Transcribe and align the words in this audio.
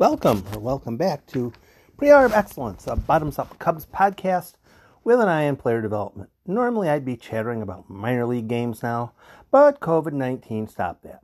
Welcome 0.00 0.42
or 0.54 0.60
welcome 0.60 0.96
back 0.96 1.26
to 1.26 1.52
Pre-Arb 1.98 2.32
Excellence, 2.32 2.86
a 2.86 2.96
bottoms 2.96 3.38
up 3.38 3.58
Cubs 3.58 3.84
podcast 3.84 4.54
with 5.04 5.20
an 5.20 5.28
eye 5.28 5.46
on 5.46 5.56
player 5.56 5.82
development. 5.82 6.30
Normally 6.46 6.88
I'd 6.88 7.04
be 7.04 7.18
chattering 7.18 7.60
about 7.60 7.90
minor 7.90 8.24
league 8.24 8.48
games 8.48 8.82
now, 8.82 9.12
but 9.50 9.78
COVID 9.80 10.14
19 10.14 10.68
stopped 10.68 11.02
that. 11.02 11.20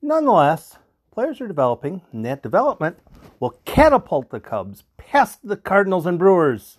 Nonetheless, 0.00 0.78
players 1.12 1.38
are 1.42 1.48
developing, 1.48 2.00
and 2.10 2.24
that 2.24 2.42
development 2.42 2.96
will 3.40 3.60
catapult 3.66 4.30
the 4.30 4.40
Cubs 4.40 4.84
past 4.96 5.46
the 5.46 5.58
Cardinals 5.58 6.06
and 6.06 6.18
Brewers, 6.18 6.78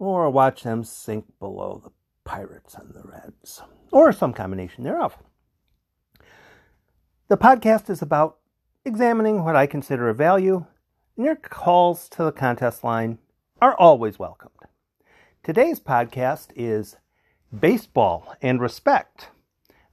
or 0.00 0.28
watch 0.28 0.64
them 0.64 0.82
sink 0.82 1.26
below 1.38 1.82
the 1.84 1.92
Pirates 2.24 2.74
and 2.74 2.92
the 2.92 3.04
Reds, 3.04 3.62
or 3.92 4.10
some 4.10 4.32
combination 4.32 4.82
thereof. 4.82 5.16
The 7.28 7.38
podcast 7.38 7.88
is 7.88 8.02
about 8.02 8.39
examining 8.90 9.44
what 9.44 9.54
I 9.54 9.68
consider 9.68 10.08
a 10.08 10.14
value, 10.14 10.66
and 11.16 11.24
your 11.24 11.36
calls 11.36 12.08
to 12.08 12.24
the 12.24 12.32
contest 12.32 12.82
line 12.82 13.18
are 13.62 13.76
always 13.76 14.18
welcomed. 14.18 14.50
Today's 15.44 15.78
podcast 15.78 16.48
is 16.56 16.96
Baseball 17.56 18.34
and 18.42 18.60
Respect. 18.60 19.28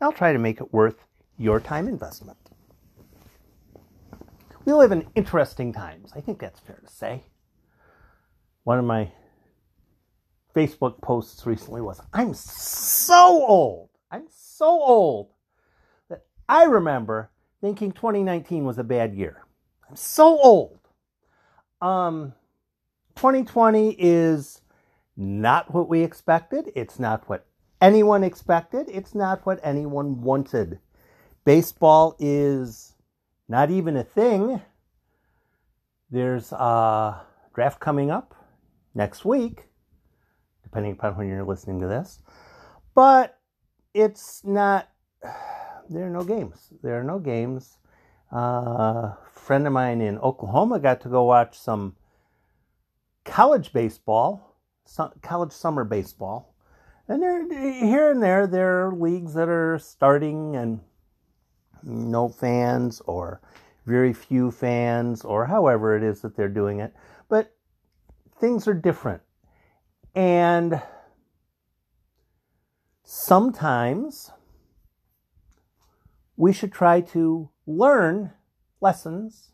I'll 0.02 0.12
try 0.12 0.34
to 0.34 0.40
make 0.40 0.59
it 0.59 0.73
worth 0.73 1.05
your 1.38 1.59
time 1.59 1.88
investment. 1.88 2.40
We 4.66 4.73
live 4.73 4.91
in 4.91 5.05
interesting 5.13 5.71
times. 5.71 6.12
I 6.16 6.20
think 6.20 6.40
that's 6.40 6.59
fair 6.59 6.82
to 6.84 6.91
say. 6.91 7.21
One 8.63 8.79
of 8.79 8.85
my 8.85 9.12
Facebook 10.55 11.02
posts 11.04 11.45
recently 11.45 11.82
was 11.82 12.02
I'm 12.13 12.34
so 12.34 13.45
old. 13.45 13.90
I'm 14.09 14.26
so 14.32 14.66
old 14.66 15.29
that 16.09 16.23
I 16.49 16.63
remember 16.63 17.29
thinking 17.61 17.91
2019 17.91 18.66
was 18.66 18.77
a 18.77 18.84
bad 18.84 19.16
year. 19.16 19.45
I'm 19.89 19.95
so 19.95 20.39
old. 20.39 20.79
Um, 21.81 22.34
2020 23.15 23.95
is 23.98 24.62
not 25.15 25.73
what 25.73 25.90
we 25.90 26.01
expected. 26.01 26.71
It's 26.76 26.99
not 26.99 27.27
what 27.29 27.45
anyone 27.82 28.23
expected. 28.23 28.87
It's 28.90 29.15
not 29.15 29.45
what 29.45 29.59
anyone 29.63 30.21
wanted. 30.21 30.79
Baseball 31.45 32.15
is 32.20 32.95
not 33.48 33.71
even 33.71 33.98
a 33.98 34.04
thing. 34.04 34.62
There's 36.10 36.51
a 36.51 37.21
draft 37.54 37.79
coming 37.79 38.12
up 38.12 38.35
next 38.93 39.26
week, 39.26 39.67
depending 40.63 40.93
upon 40.93 41.17
when 41.17 41.27
you're 41.27 41.43
listening 41.43 41.79
to 41.82 41.87
this. 41.87 42.20
But 42.93 43.37
it's 43.93 44.43
not 44.43 44.89
there 45.90 46.05
are 46.05 46.10
no 46.10 46.24
games. 46.24 46.70
There 46.84 46.99
are 46.99 47.04
no 47.04 47.20
games. 47.20 47.77
Uh, 48.34 48.38
a 48.38 49.18
friend 49.32 49.66
of 49.66 49.74
mine 49.74 50.02
in 50.02 50.18
Oklahoma 50.20 50.79
got 50.79 51.02
to 51.02 51.10
go 51.10 51.24
watch 51.24 51.57
some 51.57 51.96
college 53.24 53.71
baseball, 53.74 54.55
some, 54.85 55.12
college 55.21 55.52
summer 55.52 55.84
baseball. 55.84 56.54
And 57.07 57.21
there, 57.21 57.48
here 57.74 58.12
and 58.12 58.21
there, 58.21 58.48
there 58.48 58.88
are 58.88 58.94
leagues 58.94 59.34
that 59.35 59.48
are 59.48 59.79
starting 59.79 60.55
and 60.55 60.82
no 61.84 62.27
fans 62.27 63.01
or 63.05 63.41
very 63.85 64.12
few 64.12 64.51
fans 64.51 65.24
or 65.24 65.46
however 65.46 65.96
it 65.96 66.03
is 66.03 66.22
that 66.22 66.35
they're 66.35 66.50
doing 66.50 66.81
it. 66.81 66.94
But 67.29 67.56
things 68.40 68.68
are 68.68 68.74
different. 68.74 69.22
And 70.13 70.81
sometimes 73.03 74.31
we 76.38 76.53
should 76.53 76.72
try 76.72 77.02
to 77.02 77.50
learn 77.66 78.31
lessons 78.80 79.52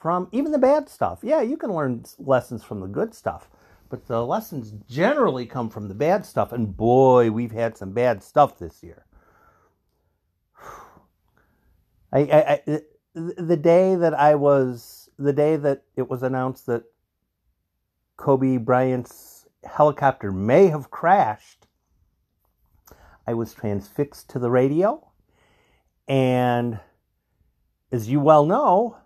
from 0.00 0.28
even 0.32 0.52
the 0.52 0.58
bad 0.58 0.88
stuff. 0.88 1.18
Yeah, 1.22 1.42
you 1.42 1.56
can 1.56 1.74
learn 1.74 2.04
lessons 2.18 2.64
from 2.64 2.80
the 2.80 2.86
good 2.86 3.12
stuff, 3.14 3.50
but 3.90 4.06
the 4.06 4.24
lessons 4.24 4.72
generally 4.88 5.44
come 5.46 5.68
from 5.68 5.88
the 5.88 5.94
bad 5.94 6.24
stuff. 6.24 6.52
And 6.52 6.76
boy, 6.76 7.30
we've 7.30 7.52
had 7.52 7.76
some 7.76 7.92
bad 7.92 8.22
stuff 8.22 8.58
this 8.58 8.82
year. 8.82 9.04
I, 12.12 12.20
I, 12.20 12.60
I 12.66 12.80
the 13.14 13.56
day 13.56 13.94
that 13.94 14.14
I 14.14 14.36
was, 14.36 15.10
the 15.18 15.32
day 15.32 15.56
that 15.56 15.82
it 15.96 16.08
was 16.08 16.22
announced 16.22 16.66
that 16.66 16.84
Kobe 18.16 18.56
Bryant's 18.56 19.46
helicopter 19.64 20.32
may 20.32 20.68
have 20.68 20.90
crashed, 20.90 21.66
I 23.26 23.34
was 23.34 23.54
transfixed 23.54 24.30
to 24.30 24.38
the 24.38 24.50
radio 24.50 25.11
and 26.08 26.78
as 27.90 28.08
you 28.08 28.20
well 28.20 28.46
know, 28.46 28.96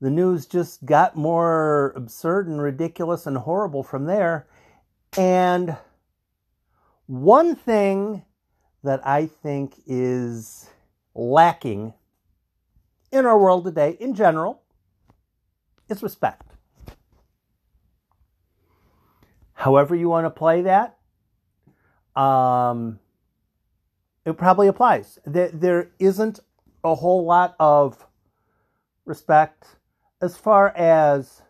the 0.00 0.10
news 0.10 0.46
just 0.46 0.84
got 0.84 1.16
more 1.16 1.92
absurd 1.96 2.48
and 2.48 2.60
ridiculous 2.60 3.26
and 3.26 3.38
horrible 3.38 3.82
from 3.82 4.06
there. 4.06 4.46
And 5.16 5.76
one 7.06 7.54
thing 7.54 8.24
that 8.82 9.06
I 9.06 9.26
think 9.26 9.74
is 9.86 10.68
lacking 11.14 11.94
in 13.12 13.26
our 13.26 13.38
world 13.38 13.64
today 13.64 13.96
in 14.00 14.14
general 14.14 14.62
is 15.88 16.02
respect. 16.02 16.50
However, 19.52 19.94
you 19.94 20.08
want 20.08 20.26
to 20.26 20.30
play 20.30 20.62
that, 20.62 20.98
um, 22.14 22.98
it 24.24 24.36
probably 24.36 24.68
applies. 24.68 25.18
There, 25.24 25.50
there 25.50 25.90
isn't 25.98 26.40
a 26.82 26.94
whole 26.94 27.24
lot 27.24 27.54
of 27.58 28.06
respect 29.04 29.76
as 30.20 30.36
far 30.36 30.68
as 30.76 31.42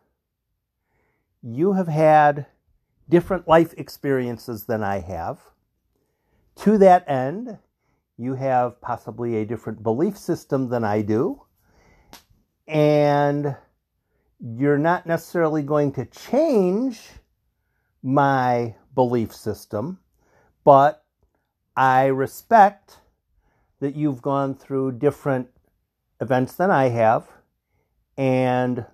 you 1.42 1.74
have 1.74 1.88
had 1.88 2.46
different 3.08 3.46
life 3.46 3.74
experiences 3.76 4.64
than 4.64 4.82
I 4.82 5.00
have. 5.00 5.40
To 6.56 6.78
that 6.78 7.08
end, 7.08 7.58
you 8.16 8.34
have 8.34 8.80
possibly 8.80 9.36
a 9.36 9.44
different 9.44 9.82
belief 9.82 10.16
system 10.16 10.68
than 10.68 10.84
I 10.84 11.02
do. 11.02 11.42
And 12.66 13.56
you're 14.40 14.78
not 14.78 15.06
necessarily 15.06 15.62
going 15.62 15.92
to 15.92 16.06
change 16.06 17.00
my 18.02 18.74
belief 18.94 19.34
system, 19.34 19.98
but 20.64 21.03
I 21.76 22.06
respect 22.06 22.98
that 23.80 23.96
you've 23.96 24.22
gone 24.22 24.54
through 24.54 24.92
different 24.92 25.48
events 26.20 26.54
than 26.54 26.70
I 26.70 26.88
have, 26.88 27.28
and 28.16 28.86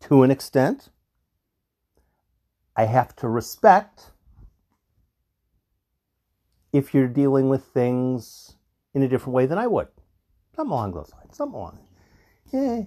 to 0.00 0.22
an 0.22 0.30
extent, 0.30 0.90
I 2.76 2.84
have 2.84 3.16
to 3.16 3.28
respect 3.28 4.12
if 6.72 6.94
you're 6.94 7.08
dealing 7.08 7.48
with 7.48 7.64
things 7.64 8.54
in 8.94 9.02
a 9.02 9.08
different 9.08 9.34
way 9.34 9.46
than 9.46 9.58
I 9.58 9.66
would. 9.66 9.88
Something 10.54 10.72
along 10.72 10.92
those 10.92 11.12
lines. 11.12 11.36
Something 11.36 11.54
along. 11.56 11.78
Yeah. 12.52 12.82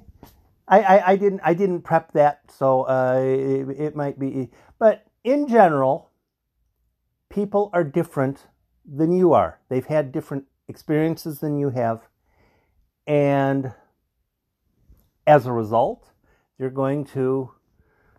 I, 0.67 0.79
I, 0.81 1.11
I 1.11 1.15
didn't 1.17 1.41
I 1.43 1.53
didn't 1.53 1.81
prep 1.81 2.13
that, 2.13 2.41
so 2.49 2.83
uh, 2.83 3.19
it, 3.21 3.69
it 3.77 3.95
might 3.95 4.17
be. 4.17 4.49
But 4.79 5.05
in 5.23 5.47
general, 5.47 6.10
people 7.31 7.69
are 7.73 7.83
different 7.83 8.47
than 8.85 9.11
you 9.11 9.33
are. 9.33 9.59
They've 9.69 9.85
had 9.85 10.11
different 10.11 10.45
experiences 10.67 11.39
than 11.39 11.57
you 11.57 11.69
have. 11.69 12.01
And 13.07 13.73
as 15.25 15.45
a 15.45 15.51
result, 15.51 16.11
you're 16.59 16.69
going 16.69 17.05
to, 17.05 17.51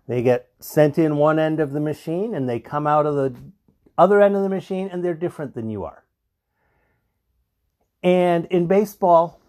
they 0.08 0.22
get 0.22 0.48
sent 0.58 0.98
in 0.98 1.16
one 1.16 1.38
end 1.38 1.60
of 1.60 1.72
the 1.72 1.80
machine 1.80 2.34
and 2.34 2.48
they 2.48 2.58
come 2.58 2.86
out 2.86 3.06
of 3.06 3.14
the 3.14 3.34
other 3.96 4.20
end 4.20 4.34
of 4.34 4.42
the 4.42 4.48
machine 4.48 4.88
and 4.90 5.04
they're 5.04 5.14
different 5.14 5.54
than 5.54 5.68
you 5.70 5.84
are. 5.84 6.04
And 8.02 8.46
in 8.46 8.66
baseball, 8.66 9.40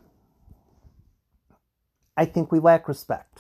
I 2.16 2.25
think 2.25 2.51
we 2.51 2.59
lack 2.59 2.88
respect. 2.88 3.39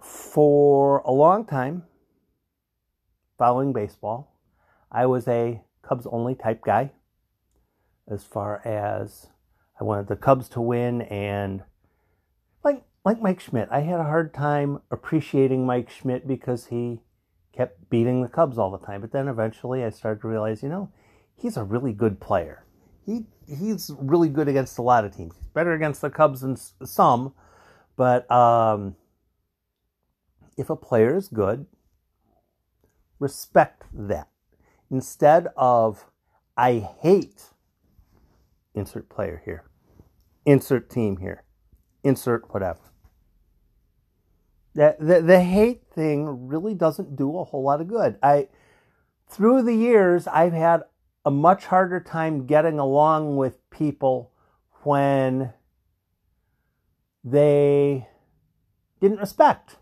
For 0.00 0.98
a 0.98 1.10
long 1.10 1.44
time, 1.44 1.84
following 3.38 3.72
baseball. 3.72 4.34
I 4.90 5.06
was 5.06 5.26
a 5.28 5.62
Cubs 5.82 6.06
only 6.06 6.34
type 6.34 6.62
guy 6.64 6.92
as 8.08 8.24
far 8.24 8.66
as 8.66 9.28
I 9.80 9.84
wanted 9.84 10.08
the 10.08 10.16
Cubs 10.16 10.48
to 10.50 10.60
win 10.60 11.02
and 11.02 11.62
like 12.62 12.84
like 13.04 13.20
Mike 13.20 13.40
Schmidt, 13.40 13.68
I 13.70 13.80
had 13.80 14.00
a 14.00 14.04
hard 14.04 14.32
time 14.32 14.80
appreciating 14.90 15.66
Mike 15.66 15.90
Schmidt 15.90 16.26
because 16.26 16.66
he 16.66 17.00
kept 17.52 17.90
beating 17.90 18.22
the 18.22 18.28
Cubs 18.28 18.58
all 18.58 18.70
the 18.70 18.84
time. 18.84 19.00
But 19.00 19.12
then 19.12 19.28
eventually 19.28 19.84
I 19.84 19.90
started 19.90 20.22
to 20.22 20.28
realize, 20.28 20.62
you 20.62 20.68
know, 20.68 20.90
he's 21.36 21.56
a 21.56 21.64
really 21.64 21.92
good 21.92 22.20
player. 22.20 22.64
He 23.04 23.26
he's 23.46 23.90
really 23.98 24.28
good 24.28 24.48
against 24.48 24.78
a 24.78 24.82
lot 24.82 25.04
of 25.04 25.14
teams. 25.14 25.36
He's 25.36 25.48
better 25.48 25.72
against 25.72 26.00
the 26.00 26.10
Cubs 26.10 26.40
than 26.40 26.56
some, 26.56 27.34
but 27.96 28.30
um, 28.30 28.96
if 30.56 30.70
a 30.70 30.76
player 30.76 31.14
is 31.16 31.28
good, 31.28 31.66
respect 33.24 33.84
that. 33.92 34.28
Instead 34.90 35.48
of, 35.56 36.04
I 36.56 36.86
hate, 37.02 37.42
insert 38.74 39.08
player 39.08 39.42
here. 39.44 39.64
insert 40.44 40.90
team 40.90 41.16
here, 41.18 41.44
insert 42.02 42.52
whatever. 42.52 42.80
That 44.74 44.98
the, 44.98 45.22
the 45.22 45.40
hate 45.40 45.84
thing 45.92 46.48
really 46.48 46.74
doesn't 46.74 47.16
do 47.16 47.38
a 47.38 47.44
whole 47.44 47.62
lot 47.62 47.80
of 47.80 47.88
good. 47.88 48.18
I 48.22 48.48
through 49.28 49.62
the 49.62 49.74
years 49.74 50.26
I've 50.26 50.52
had 50.52 50.82
a 51.24 51.30
much 51.30 51.66
harder 51.66 52.00
time 52.00 52.46
getting 52.46 52.78
along 52.78 53.36
with 53.36 53.58
people 53.70 54.32
when 54.82 55.52
they 57.22 58.06
didn't 59.00 59.18
respect. 59.18 59.76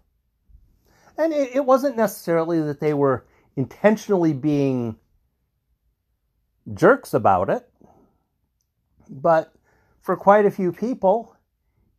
And 1.19 1.33
it, 1.33 1.57
it 1.57 1.65
wasn't 1.65 1.97
necessarily 1.97 2.61
that 2.61 2.81
they 2.81 2.95
were 2.95 3.27
intentionally 3.57 4.33
being 4.33 4.97
jerks 6.73 7.13
about 7.13 7.51
it, 7.51 7.69
but 9.09 9.53
for 10.01 10.17
quite 10.17 10.47
a 10.47 10.51
few 10.51 10.73
people, 10.73 11.37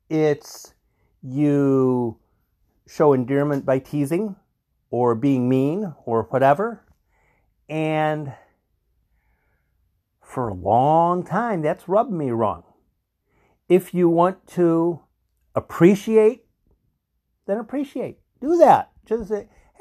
it's 0.10 0.74
you 1.22 2.18
show 2.88 3.14
endearment 3.14 3.66
by 3.66 3.80
teasing 3.80 4.36
or 4.90 5.16
being 5.16 5.48
mean 5.48 5.94
or 6.06 6.24
whatever. 6.24 6.84
And 7.70 8.34
for 10.22 10.50
a 10.50 10.54
long 10.54 11.24
time, 11.24 11.62
that's 11.62 11.88
rubbed 11.88 12.12
me 12.12 12.32
wrong. 12.32 12.64
If 13.70 13.94
you 13.94 14.10
want 14.10 14.46
to 14.48 15.02
appreciate, 15.56 16.46
then 17.46 17.58
appreciate. 17.58 18.20
Do 18.42 18.58
that. 18.58 18.92
Just 19.06 19.32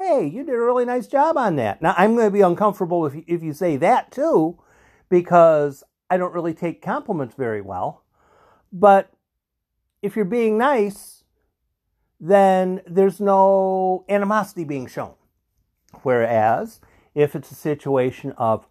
hey, 0.03 0.27
you 0.27 0.43
did 0.43 0.55
a 0.55 0.59
really 0.59 0.85
nice 0.85 1.07
job 1.07 1.37
on 1.37 1.55
that. 1.55 1.81
Now, 1.81 1.93
I'm 1.97 2.15
going 2.15 2.27
to 2.27 2.31
be 2.31 2.41
uncomfortable 2.41 3.05
if 3.05 3.15
you, 3.15 3.23
if 3.25 3.41
you 3.41 3.53
say 3.53 3.77
that 3.77 4.11
too, 4.11 4.61
because 5.09 5.83
I 6.09 6.17
don't 6.17 6.33
really 6.33 6.53
take 6.53 6.81
compliments 6.81 7.35
very 7.35 7.61
well. 7.61 8.03
But 8.71 9.11
if 10.01 10.15
you're 10.15 10.25
being 10.25 10.57
nice, 10.57 11.23
then 12.19 12.81
there's 12.85 13.19
no 13.19 14.05
animosity 14.09 14.65
being 14.65 14.87
shown. 14.87 15.13
Whereas 16.01 16.81
if 17.15 17.35
it's 17.35 17.51
a 17.51 17.55
situation 17.55 18.33
of, 18.37 18.67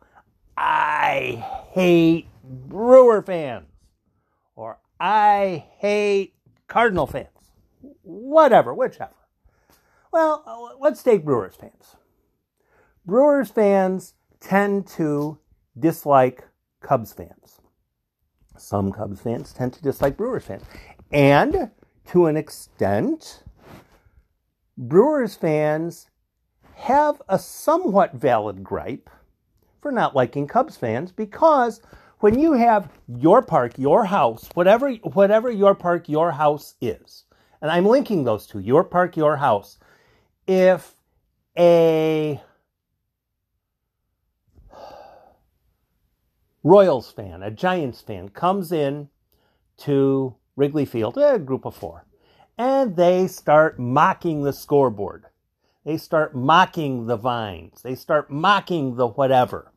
I 0.56 1.44
hate 1.70 2.26
Brewer 2.44 3.22
fans, 3.22 3.68
or 4.54 4.78
I 5.00 5.64
hate 5.78 6.34
Cardinal 6.66 7.06
fans, 7.06 7.28
whatever, 8.02 8.74
whichever. 8.74 9.14
Well, 10.12 10.42
uh, 10.46 10.76
let's 10.78 11.02
take 11.02 11.24
Brewers 11.24 11.56
fans. 11.56 11.96
Brewers 13.06 13.50
fans 13.50 14.12
tend 14.40 14.86
to 14.88 15.38
dislike 15.78 16.44
Cubs 16.82 17.14
fans. 17.14 17.62
Some 18.58 18.92
Cubs 18.92 19.22
fans 19.22 19.54
tend 19.54 19.72
to 19.72 19.82
dislike 19.82 20.18
Brewers 20.18 20.44
fans. 20.44 20.64
And 21.10 21.70
to 22.08 22.26
an 22.26 22.36
extent, 22.36 23.42
Brewers 24.76 25.34
fans 25.34 26.10
have 26.74 27.22
a 27.28 27.38
somewhat 27.38 28.12
valid 28.12 28.62
gripe 28.62 29.08
for 29.80 29.90
not 29.90 30.14
liking 30.14 30.46
Cubs 30.46 30.76
fans 30.76 31.10
because 31.10 31.80
when 32.18 32.38
you 32.38 32.52
have 32.52 32.90
your 33.08 33.40
park, 33.40 33.78
your 33.78 34.04
house, 34.04 34.48
whatever 34.54 34.92
whatever 35.14 35.50
your 35.50 35.74
park, 35.74 36.08
your 36.08 36.32
house 36.32 36.74
is, 36.80 37.24
and 37.62 37.70
I'm 37.70 37.86
linking 37.86 38.24
those 38.24 38.46
two, 38.46 38.58
your 38.60 38.84
park, 38.84 39.16
your 39.16 39.36
house, 39.36 39.78
if 40.46 40.94
a 41.58 42.40
Royals 46.62 47.10
fan, 47.10 47.42
a 47.42 47.50
Giants 47.50 48.00
fan, 48.00 48.28
comes 48.28 48.70
in 48.72 49.08
to 49.78 50.36
Wrigley 50.56 50.84
Field, 50.84 51.18
a 51.18 51.38
group 51.38 51.64
of 51.64 51.74
four, 51.74 52.06
and 52.56 52.96
they 52.96 53.26
start 53.26 53.78
mocking 53.78 54.42
the 54.42 54.52
scoreboard. 54.52 55.26
They 55.84 55.96
start 55.96 56.36
mocking 56.36 57.06
the 57.06 57.16
vines. 57.16 57.82
They 57.82 57.96
start 57.96 58.30
mocking 58.30 58.94
the 58.94 59.08
whatever. 59.08 59.72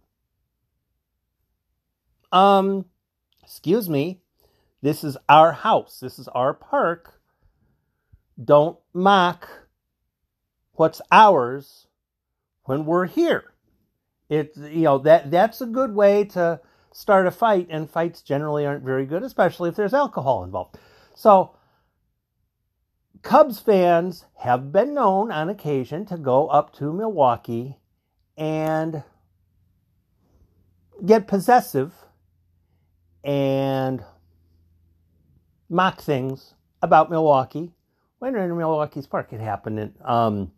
Um, 2.31 2.85
excuse 3.43 3.89
me, 3.89 4.21
this 4.81 5.03
is 5.03 5.17
our 5.27 5.51
house. 5.51 5.99
This 5.99 6.19
is 6.19 6.27
our 6.27 6.53
park. 6.53 7.19
Don't 8.43 8.77
mock 8.93 9.64
what's 10.75 11.01
ours 11.11 11.87
when 12.63 12.85
we're 12.85 13.05
here. 13.05 13.53
It's 14.29 14.57
you 14.57 14.81
know 14.81 14.97
that 14.99 15.31
that's 15.31 15.61
a 15.61 15.65
good 15.65 15.93
way 15.93 16.25
to 16.25 16.59
start 16.91 17.27
a 17.27 17.31
fight, 17.31 17.67
and 17.69 17.89
fights 17.89 18.21
generally 18.21 18.65
aren't 18.65 18.83
very 18.83 19.05
good, 19.05 19.23
especially 19.23 19.69
if 19.69 19.75
there's 19.75 19.93
alcohol 19.93 20.43
involved. 20.43 20.77
So 21.13 21.55
Cubs 23.21 23.59
fans 23.59 24.25
have 24.39 24.71
been 24.71 24.93
known 24.93 25.31
on 25.31 25.49
occasion 25.49 26.05
to 26.05 26.17
go 26.17 26.47
up 26.47 26.73
to 26.75 26.93
Milwaukee 26.93 27.77
and 28.37 29.03
get 31.05 31.27
possessive 31.27 31.93
and 33.23 34.03
mock 35.69 36.01
things 36.01 36.53
about 36.81 37.09
Milwaukee 37.09 37.71
when 38.19 38.33
they're 38.33 38.45
in 38.45 38.57
Milwaukee's 38.57 39.07
park. 39.07 39.33
It 39.33 39.41
happened 39.41 39.79
in 39.79 39.93
um, 40.03 40.51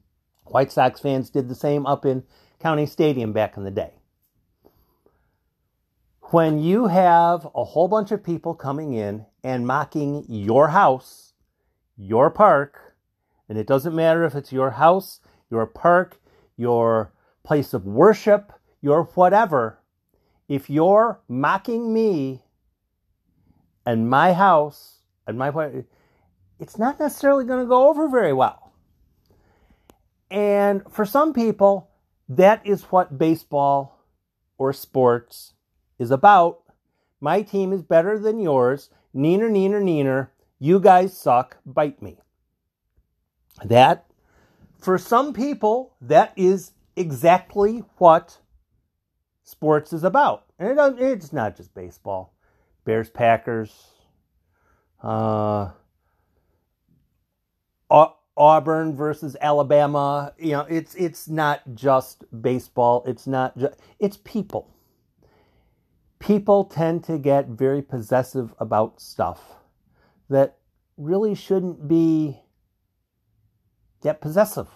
White 0.50 0.72
Sox 0.72 1.00
fans 1.00 1.30
did 1.30 1.50
the 1.50 1.56
same 1.56 1.86
up 1.86 2.06
in 2.06 2.24
County 2.60 2.86
Stadium 2.86 3.34
back 3.34 3.58
in 3.58 3.64
the 3.64 3.72
day. 3.72 3.94
When 6.32 6.60
you 6.60 6.88
have 6.88 7.48
a 7.56 7.64
whole 7.64 7.88
bunch 7.88 8.12
of 8.12 8.24
people 8.24 8.54
coming 8.54 8.94
in 8.94 9.26
and 9.44 9.66
mocking 9.66 10.26
your 10.28 10.70
house, 10.70 11.34
your 11.96 12.30
park, 12.30 12.96
and 13.48 13.58
it 13.58 13.68
doesn't 13.68 13.96
matter 13.96 14.26
if 14.26 14.36
it's 14.36 14.52
your 14.52 14.72
house, 14.72 15.22
your 15.50 15.66
park, 15.66 16.20
your 16.58 17.14
place 17.44 17.74
of 17.74 17.86
worship, 17.86 18.52
your 18.82 19.04
whatever, 19.04 19.80
if 20.50 20.70
you're 20.70 21.22
mocking 21.28 21.94
me 21.94 22.44
and 23.86 24.10
my 24.10 24.34
house 24.34 25.00
and 25.26 25.38
my 25.38 25.52
it's 26.60 26.78
not 26.78 27.00
necessarily 27.00 27.46
going 27.46 27.64
to 27.64 27.70
go 27.70 27.90
over 27.90 28.10
very 28.10 28.34
well. 28.34 28.67
And 30.30 30.84
for 30.90 31.06
some 31.06 31.34
people, 31.34 31.90
that 32.28 32.66
is 32.66 32.84
what 32.84 33.18
baseball 33.18 34.04
or 34.58 34.74
sports 34.74 35.54
is 35.98 36.12
about. 36.12 36.60
My 37.20 37.42
team 37.42 37.74
is 37.74 37.82
better 37.82 38.20
than 38.20 38.40
yours. 38.40 38.90
Neener, 39.16 39.50
neener, 39.50 39.82
neener. 39.82 40.30
You 40.60 40.80
guys 40.80 41.18
suck. 41.18 41.58
Bite 41.66 42.02
me. 42.02 42.18
That, 43.64 44.06
for 44.80 44.98
some 44.98 45.34
people, 45.34 45.96
that 46.02 46.34
is 46.36 46.74
exactly 46.96 47.84
what 47.98 48.38
sports 49.44 49.94
is 49.94 50.04
about. 50.04 50.46
And 50.60 50.78
it, 50.78 51.02
it's 51.02 51.34
not 51.34 51.56
just 51.56 51.74
baseball. 51.74 52.34
Bears, 52.86 53.10
Packers, 53.10 53.88
uh, 55.02 55.70
Auburn 58.38 58.96
versus 58.96 59.36
Alabama. 59.42 60.34
You 60.38 60.52
know, 60.52 60.62
it's 60.70 60.96
it's 60.96 61.28
not 61.28 61.62
just 61.74 62.24
baseball. 62.42 63.04
It's 63.08 63.28
not 63.28 63.58
just 63.58 63.80
it's 64.00 64.18
people. 64.24 64.74
People 66.20 66.66
tend 66.66 67.04
to 67.06 67.18
get 67.18 67.48
very 67.48 67.82
possessive 67.82 68.54
about 68.60 69.02
stuff 69.02 69.42
that 70.30 70.58
really 70.98 71.36
shouldn't 71.36 71.88
be 71.88 72.40
that 74.02 74.22
possessive. 74.22 74.68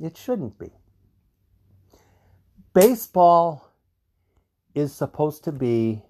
It 0.00 0.16
shouldn't 0.16 0.58
be. 0.58 0.72
Baseball 2.72 3.68
is 4.74 4.92
supposed 4.94 5.44
to 5.44 5.52
be 5.52 6.02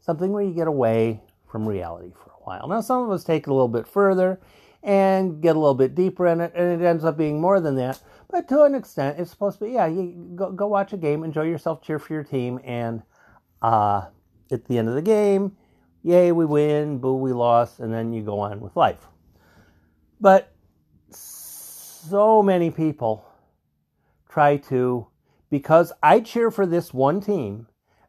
something 0.00 0.32
where 0.32 0.42
you 0.42 0.52
get 0.52 0.66
away 0.66 1.22
from 1.46 1.66
reality 1.66 2.12
for 2.12 2.30
a 2.30 2.44
while. 2.44 2.68
Now, 2.68 2.80
some 2.80 3.04
of 3.04 3.10
us 3.10 3.24
take 3.24 3.46
it 3.46 3.50
a 3.50 3.54
little 3.54 3.68
bit 3.68 3.86
further 3.86 4.40
and 4.84 5.40
get 5.40 5.56
a 5.56 5.58
little 5.58 5.74
bit 5.74 5.94
deeper 5.94 6.26
in 6.26 6.42
it, 6.42 6.52
and 6.54 6.80
it 6.80 6.84
ends 6.84 7.04
up 7.04 7.16
being 7.16 7.40
more 7.40 7.58
than 7.58 7.74
that. 7.76 8.00
But 8.30 8.46
to 8.48 8.62
an 8.62 8.74
extent, 8.74 9.18
it's 9.18 9.30
supposed 9.30 9.58
to 9.58 9.64
be 9.64 9.72
yeah. 9.72 9.86
You 9.86 10.32
go 10.36 10.52
go 10.52 10.68
watch 10.68 10.92
a 10.92 10.96
game, 10.98 11.24
enjoy 11.24 11.44
yourself, 11.44 11.82
cheer 11.82 11.98
for 11.98 12.12
your 12.12 12.22
team, 12.22 12.60
and 12.62 13.02
uh, 13.62 14.06
at 14.52 14.66
the 14.66 14.78
end 14.78 14.88
of 14.88 14.94
the 14.94 15.02
game, 15.02 15.56
yay, 16.02 16.32
we 16.32 16.44
win, 16.44 16.98
boo, 16.98 17.14
we 17.14 17.32
lost, 17.32 17.80
and 17.80 17.92
then 17.92 18.12
you 18.12 18.22
go 18.22 18.38
on 18.40 18.60
with 18.60 18.76
life. 18.76 19.06
But 20.20 20.52
so 21.10 22.42
many 22.42 22.70
people 22.70 23.24
try 24.28 24.58
to 24.58 25.06
because 25.48 25.92
I 26.02 26.20
cheer 26.20 26.50
for 26.50 26.66
this 26.66 26.92
one 26.92 27.20
team, 27.22 27.68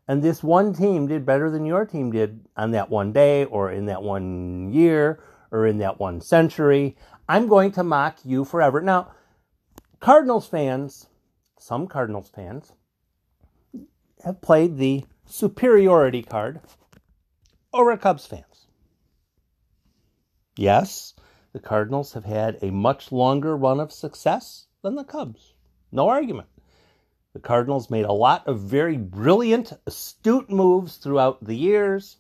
and 0.09 0.21
this 0.21 0.43
one 0.43 0.73
team 0.73 1.07
did 1.07 1.25
better 1.25 1.49
than 1.49 1.65
your 1.65 1.85
team 1.85 2.11
did 2.11 2.41
on 2.57 2.71
that 2.71 2.89
one 2.89 3.13
day 3.13 3.45
or 3.45 3.71
in 3.71 3.85
that 3.85 4.03
one 4.03 4.73
year 4.73 5.21
or 5.51 5.65
in 5.65 5.77
that 5.79 5.99
one 5.99 6.21
century. 6.21 6.97
I'm 7.27 7.47
going 7.47 7.71
to 7.73 7.83
mock 7.83 8.19
you 8.23 8.45
forever. 8.45 8.81
Now, 8.81 9.11
Cardinals 9.99 10.47
fans, 10.47 11.07
some 11.59 11.87
Cardinals 11.87 12.29
fans, 12.29 12.73
have 14.23 14.41
played 14.41 14.77
the 14.77 15.05
superiority 15.25 16.21
card 16.21 16.61
over 17.73 17.95
Cubs 17.97 18.25
fans. 18.25 18.67
Yes, 20.57 21.13
the 21.53 21.59
Cardinals 21.59 22.13
have 22.13 22.25
had 22.25 22.57
a 22.61 22.71
much 22.71 23.11
longer 23.11 23.57
run 23.57 23.79
of 23.79 23.91
success 23.91 24.67
than 24.81 24.95
the 24.95 25.03
Cubs. 25.03 25.53
No 25.91 26.09
argument. 26.09 26.47
The 27.33 27.39
Cardinals 27.39 27.89
made 27.89 28.05
a 28.05 28.13
lot 28.13 28.47
of 28.47 28.61
very 28.61 28.97
brilliant, 28.97 29.73
astute 29.85 30.49
moves 30.49 30.97
throughout 30.97 31.43
the 31.43 31.55
years. 31.55 32.17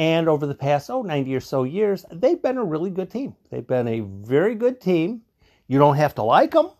And 0.00 0.30
over 0.30 0.46
the 0.46 0.54
past, 0.54 0.88
oh, 0.88 1.02
90 1.02 1.34
or 1.34 1.40
so 1.40 1.64
years, 1.64 2.06
they've 2.10 2.40
been 2.40 2.56
a 2.56 2.64
really 2.64 2.88
good 2.88 3.10
team. 3.10 3.36
They've 3.50 3.66
been 3.66 3.86
a 3.86 4.00
very 4.00 4.54
good 4.54 4.80
team. 4.80 5.20
You 5.68 5.78
don't 5.78 5.96
have 5.96 6.14
to 6.14 6.22
like 6.22 6.52
them, 6.52 6.70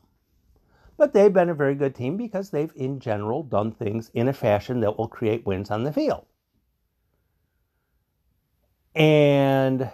but 0.97 1.13
they've 1.13 1.31
been 1.31 1.51
a 1.51 1.55
very 1.55 1.75
good 1.75 1.95
team 1.95 2.17
because 2.17 2.49
they've, 2.49 2.73
in 2.75 2.99
general, 2.99 3.43
done 3.43 3.73
things 3.73 4.11
in 4.15 4.29
a 4.29 4.33
fashion 4.33 4.81
that 4.81 4.97
will 4.97 5.07
create 5.07 5.45
wins 5.45 5.71
on 5.71 5.85
the 5.85 5.93
field. 5.93 6.25
And 8.95 9.91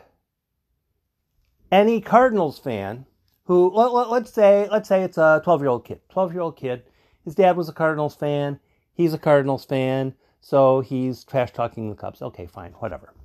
any 1.73 2.01
Cardinals 2.01 2.61
fan 2.61 3.07
who 3.47 3.71
let, 3.71 3.89
us 3.89 4.09
let, 4.09 4.29
say 4.29 4.69
let's 4.71 4.89
say 4.89 5.03
it's 5.03 5.19
a 5.19 5.41
12 5.43 5.63
year 5.63 5.71
old 5.71 5.85
kid, 5.85 5.99
12 6.11 6.33
year 6.33 6.43
old 6.43 6.57
kid, 6.57 6.85
his 7.25 7.35
dad 7.35 7.57
was 7.57 7.69
a 7.69 7.73
Cardinals 7.73 8.15
fan, 8.15 8.61
he's 8.95 9.15
a 9.15 9.19
Cardinals 9.19 9.65
fan, 9.65 10.15
so 10.41 10.81
he's 10.81 11.25
trash 11.25 11.53
talking 11.53 11.91
the 11.91 11.97
Cubs. 11.97 12.23
Okay, 12.23 12.47
fine, 12.47 12.71
whatever. 12.75 13.16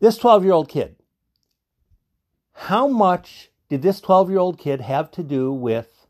This 0.00 0.16
12 0.16 0.44
year 0.44 0.54
old 0.54 0.68
kid, 0.70 0.96
how 2.52 2.88
much 2.88 3.50
did 3.68 3.82
this 3.82 4.00
12 4.00 4.30
year 4.30 4.38
old 4.38 4.58
kid 4.58 4.80
have 4.80 5.10
to 5.12 5.22
do 5.22 5.52
with 5.52 6.06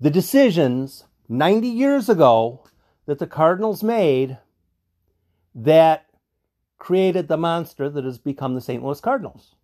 the 0.00 0.10
decisions 0.10 1.04
90 1.28 1.68
years 1.68 2.08
ago 2.08 2.64
that 3.04 3.18
the 3.18 3.26
Cardinals 3.26 3.82
made 3.82 4.38
that 5.54 6.06
created 6.78 7.28
the 7.28 7.36
monster 7.36 7.90
that 7.90 8.04
has 8.04 8.16
become 8.16 8.54
the 8.54 8.62
St. 8.62 8.82
Louis 8.82 9.00
Cardinals? 9.00 9.56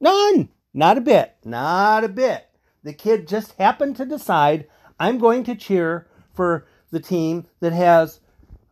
None. 0.00 0.48
Not 0.72 0.96
a 0.96 1.02
bit. 1.02 1.36
Not 1.44 2.04
a 2.04 2.08
bit. 2.08 2.48
The 2.82 2.94
kid 2.94 3.28
just 3.28 3.52
happened 3.58 3.96
to 3.96 4.06
decide 4.06 4.66
I'm 4.98 5.18
going 5.18 5.44
to 5.44 5.54
cheer 5.54 6.06
for 6.32 6.66
the 6.90 7.00
team 7.00 7.46
that 7.60 7.74
has 7.74 8.20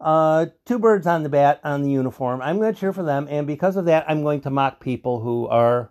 uh, 0.05 0.47
two 0.65 0.79
birds 0.79 1.09
on 1.09 1.25
the 1.25 1.29
bat 1.29 1.61
on 1.65 1.83
the 1.83 1.91
uniform. 1.91 2.41
I'm 2.41 2.59
going 2.59 2.73
to 2.73 2.79
cheer 2.79 2.93
for 2.93 3.03
them, 3.03 3.27
and 3.29 3.47
because 3.47 3.77
of 3.77 3.87
that, 3.87 4.05
I'm 4.09 4.23
going 4.23 4.43
to 4.43 4.51
mock 4.51 4.79
people 4.79 5.21
who 5.21 5.49
are 5.49 5.91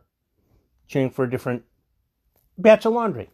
cheering 0.88 1.10
for 1.10 1.25
a 1.25 1.29
different 1.29 1.63
batch 2.58 2.86
of 2.86 2.93
laundry. 2.93 3.29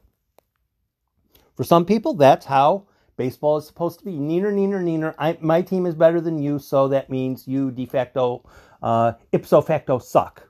For 1.55 1.63
some 1.63 1.85
people, 1.85 2.15
that's 2.15 2.47
how 2.47 2.87
Baseball 3.19 3.57
is 3.57 3.67
supposed 3.67 3.99
to 3.99 4.05
be 4.05 4.13
neener, 4.13 4.53
neener, 4.53 4.81
neener. 4.81 5.13
I, 5.19 5.37
my 5.41 5.61
team 5.61 5.85
is 5.85 5.93
better 5.93 6.21
than 6.21 6.39
you, 6.39 6.57
so 6.57 6.87
that 6.87 7.09
means 7.09 7.49
you 7.49 7.69
de 7.69 7.85
facto, 7.85 8.49
uh, 8.81 9.11
ipso 9.33 9.59
facto 9.59 9.99
suck. 9.99 10.47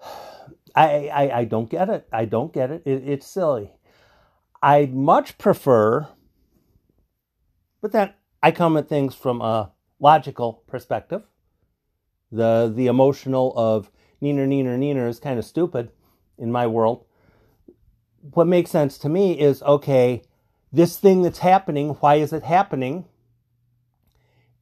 I, 0.76 1.08
I, 1.08 1.38
I 1.40 1.44
don't 1.44 1.68
get 1.68 1.88
it. 1.90 2.06
I 2.12 2.24
don't 2.24 2.52
get 2.52 2.70
it. 2.70 2.82
it. 2.86 3.02
It's 3.04 3.26
silly. 3.26 3.72
I'd 4.62 4.94
much 4.94 5.38
prefer, 5.38 6.06
but 7.80 7.90
then 7.90 8.14
I 8.42 8.50
come 8.50 8.76
at 8.76 8.88
things 8.88 9.14
from 9.14 9.40
a 9.40 9.72
logical 10.00 10.64
perspective. 10.66 11.22
The 12.30 12.72
the 12.74 12.86
emotional 12.86 13.52
of 13.56 13.90
neener, 14.20 14.48
neener, 14.48 14.78
neener 14.78 15.08
is 15.08 15.20
kind 15.20 15.38
of 15.38 15.44
stupid 15.44 15.90
in 16.38 16.50
my 16.50 16.66
world. 16.66 17.04
What 18.32 18.46
makes 18.46 18.70
sense 18.70 18.98
to 18.98 19.08
me 19.08 19.38
is 19.38 19.62
okay 19.62 20.22
this 20.72 20.98
thing 20.98 21.20
that's 21.22 21.40
happening, 21.40 21.90
why 22.00 22.14
is 22.14 22.32
it 22.32 22.42
happening? 22.42 23.04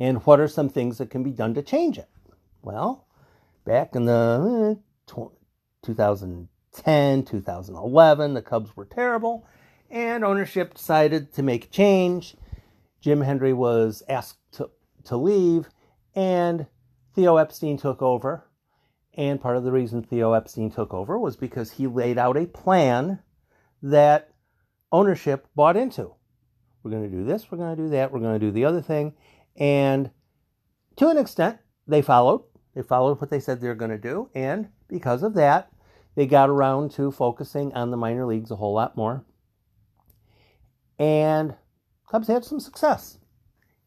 And 0.00 0.18
what 0.26 0.40
are 0.40 0.48
some 0.48 0.68
things 0.68 0.98
that 0.98 1.08
can 1.08 1.22
be 1.22 1.30
done 1.30 1.54
to 1.54 1.62
change 1.62 1.98
it? 1.98 2.08
Well, 2.62 3.06
back 3.64 3.94
in 3.94 4.06
the 4.06 4.76
eh, 4.76 5.22
2010, 5.82 7.24
2011, 7.24 8.34
the 8.34 8.42
Cubs 8.42 8.76
were 8.76 8.86
terrible, 8.86 9.46
and 9.88 10.24
ownership 10.24 10.74
decided 10.74 11.32
to 11.34 11.42
make 11.44 11.66
a 11.66 11.68
change. 11.68 12.34
Jim 13.00 13.20
Hendry 13.20 13.52
was 13.52 14.02
asked 14.08 14.38
to, 14.52 14.70
to 15.04 15.16
leave, 15.16 15.68
and 16.14 16.66
Theo 17.14 17.36
Epstein 17.36 17.76
took 17.76 18.02
over. 18.02 18.46
And 19.14 19.40
part 19.40 19.56
of 19.56 19.64
the 19.64 19.72
reason 19.72 20.02
Theo 20.02 20.32
Epstein 20.32 20.70
took 20.70 20.94
over 20.94 21.18
was 21.18 21.36
because 21.36 21.72
he 21.72 21.86
laid 21.86 22.16
out 22.16 22.36
a 22.36 22.46
plan 22.46 23.18
that 23.82 24.32
ownership 24.92 25.46
bought 25.54 25.76
into. 25.76 26.14
We're 26.82 26.90
going 26.92 27.10
to 27.10 27.16
do 27.16 27.24
this, 27.24 27.50
we're 27.50 27.58
going 27.58 27.76
to 27.76 27.82
do 27.82 27.88
that, 27.90 28.12
we're 28.12 28.20
going 28.20 28.38
to 28.38 28.46
do 28.46 28.52
the 28.52 28.64
other 28.64 28.80
thing. 28.80 29.14
And 29.56 30.10
to 30.96 31.08
an 31.08 31.18
extent, 31.18 31.58
they 31.86 32.02
followed. 32.02 32.44
They 32.74 32.82
followed 32.82 33.20
what 33.20 33.30
they 33.30 33.40
said 33.40 33.60
they 33.60 33.68
were 33.68 33.74
going 33.74 33.90
to 33.90 33.98
do. 33.98 34.30
And 34.34 34.68
because 34.88 35.22
of 35.22 35.34
that, 35.34 35.70
they 36.14 36.26
got 36.26 36.50
around 36.50 36.92
to 36.92 37.10
focusing 37.10 37.72
on 37.72 37.90
the 37.90 37.96
minor 37.96 38.26
leagues 38.26 38.50
a 38.50 38.56
whole 38.56 38.74
lot 38.74 38.96
more. 38.96 39.24
And 40.98 41.54
Cubs 42.10 42.26
had 42.26 42.44
some 42.44 42.58
success. 42.58 43.18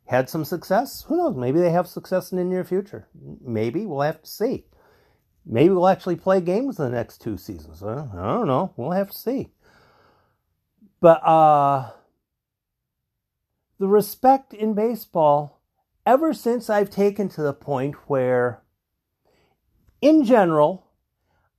Had 0.05 0.29
some 0.29 0.45
success. 0.45 1.03
Who 1.07 1.17
knows? 1.17 1.35
Maybe 1.35 1.59
they 1.59 1.71
have 1.71 1.87
success 1.87 2.31
in 2.31 2.37
the 2.37 2.43
near 2.45 2.63
future. 2.63 3.07
Maybe. 3.41 3.85
We'll 3.85 4.01
have 4.01 4.21
to 4.21 4.29
see. 4.29 4.65
Maybe 5.45 5.73
we'll 5.73 5.89
actually 5.89 6.15
play 6.15 6.39
games 6.39 6.79
in 6.79 6.85
the 6.85 6.91
next 6.91 7.19
two 7.19 7.37
seasons. 7.37 7.83
I 7.83 7.95
don't 7.95 8.47
know. 8.47 8.73
We'll 8.77 8.91
have 8.91 9.11
to 9.11 9.17
see. 9.17 9.49
But 11.01 11.21
uh, 11.27 11.91
the 13.77 13.89
respect 13.89 14.53
in 14.53 14.73
baseball, 14.73 15.61
ever 16.05 16.33
since 16.33 16.69
I've 16.69 16.89
taken 16.89 17.27
to 17.29 17.41
the 17.41 17.53
point 17.53 17.95
where, 18.07 18.61
in 20.01 20.23
general, 20.23 20.87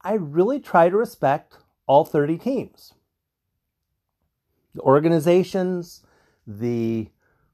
I 0.00 0.14
really 0.14 0.60
try 0.60 0.88
to 0.88 0.96
respect 0.96 1.58
all 1.86 2.06
30 2.06 2.38
teams. 2.38 2.94
The 4.74 4.80
organizations, 4.80 6.00
the 6.46 7.08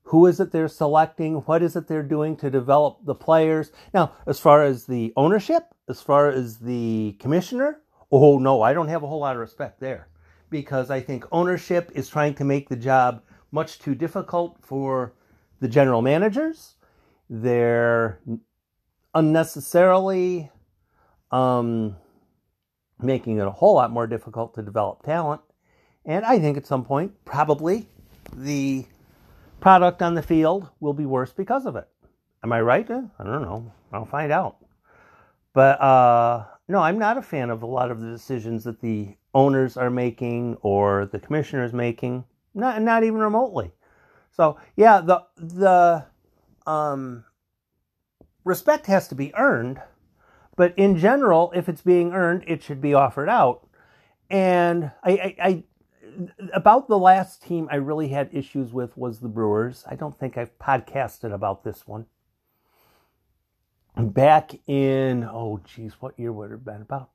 who 0.05 0.27
is 0.27 0.41
it 0.41 0.51
they're 0.51 0.67
selecting, 0.67 1.35
what 1.35 1.63
is 1.63 1.77
it 1.77 1.87
they're 1.87 2.03
doing 2.03 2.37
to 2.37 2.51
develop 2.51 2.99
the 3.05 3.15
players. 3.15 3.71
Now, 3.95 4.13
as 4.27 4.41
far 4.41 4.65
as 4.65 4.87
the 4.87 5.13
ownership, 5.17 5.63
as 5.89 6.01
far 6.01 6.29
as 6.29 6.59
the 6.59 7.17
commissioner, 7.21 7.81
oh 8.11 8.39
no, 8.39 8.61
I 8.61 8.73
don't 8.73 8.89
have 8.89 9.05
a 9.05 9.07
whole 9.07 9.21
lot 9.21 9.37
of 9.37 9.41
respect 9.41 9.79
there 9.79 10.09
because 10.51 10.91
I 10.91 11.01
think 11.01 11.25
ownership 11.31 11.93
is 11.95 12.09
trying 12.09 12.35
to 12.35 12.45
make 12.45 12.69
the 12.69 12.77
job 12.77 13.23
much 13.53 13.79
too 13.79 13.95
difficult 13.95 14.59
for 14.63 15.15
the 15.61 15.69
general 15.69 16.03
managers. 16.03 16.75
They're 17.29 18.21
unnecessarily 19.15 20.51
um, 21.31 21.97
making 23.01 23.39
it 23.39 23.47
a 23.47 23.51
whole 23.51 23.75
lot 23.75 23.93
more 23.93 24.07
difficult 24.07 24.55
to 24.55 24.63
develop 24.63 25.05
talent. 25.05 25.41
And 26.05 26.25
I 26.25 26.39
think 26.39 26.57
at 26.57 26.67
some 26.67 26.85
point, 26.85 27.25
probably 27.25 27.89
the 28.37 28.87
product 29.61 30.03
on 30.03 30.15
the 30.15 30.23
field 30.23 30.69
will 30.81 30.95
be 30.95 31.07
worse 31.07 31.33
because 31.33 31.67
of 31.67 31.77
it. 31.77 31.89
Am 32.43 32.53
I 32.53 32.61
right? 32.61 32.91
I 32.91 33.25
don't 33.25 33.43
know. 33.43 33.73
I'll 33.93 34.07
find 34.07 34.33
out. 34.33 34.57
But 35.53 35.81
uh, 35.81 36.47
no, 36.69 36.79
I'm 36.79 36.99
not 36.99 37.19
a 37.19 37.23
fan 37.23 37.51
of 37.51 37.63
a 37.63 37.67
lot 37.67 37.91
of 37.91 38.01
the 38.01 38.11
decisions 38.11 38.65
that 38.65 38.81
the 38.81 39.17
owners 39.35 39.77
are 39.77 39.91
making 39.91 40.57
or 40.63 41.07
the 41.07 41.19
commissioner 41.19 41.65
is 41.65 41.73
making. 41.73 42.25
Not 42.55 42.83
not 42.83 43.05
even 43.05 43.21
remotely. 43.21 43.73
So 44.33 44.59
yeah, 44.77 45.01
the 45.01 45.23
the 45.37 46.07
um, 46.67 47.25
respect 48.45 48.87
has 48.87 49.09
to 49.09 49.15
be 49.15 49.35
earned, 49.35 49.81
but 50.57 50.75
in 50.77 50.97
general, 50.97 51.53
if 51.55 51.69
it's 51.69 51.83
being 51.83 52.13
earned, 52.13 52.45
it 52.47 52.63
should 52.63 52.81
be 52.81 52.95
offered 52.95 53.29
out. 53.29 53.67
And 54.31 54.93
I, 55.03 55.11
I, 55.11 55.37
I 55.43 55.65
about 56.53 56.89
the 56.89 56.99
last 56.99 57.43
team 57.43 57.69
I 57.71 57.77
really 57.77 58.09
had 58.09 58.31
issues 58.33 58.73
with 58.73 58.97
was 58.97 59.21
the 59.21 59.29
Brewers. 59.29 59.85
I 59.89 59.95
don't 59.95 60.19
think 60.19 60.37
I've 60.37 60.59
podcasted 60.59 61.33
about 61.33 61.65
this 61.65 61.87
one 61.87 62.07
back 63.97 64.53
in, 64.67 65.25
oh 65.25 65.61
geez, 65.65 65.95
what 66.01 66.19
year 66.19 66.33
would 66.33 66.51
it 66.51 66.53
have 66.53 66.65
been? 66.65 66.83
About 66.83 67.11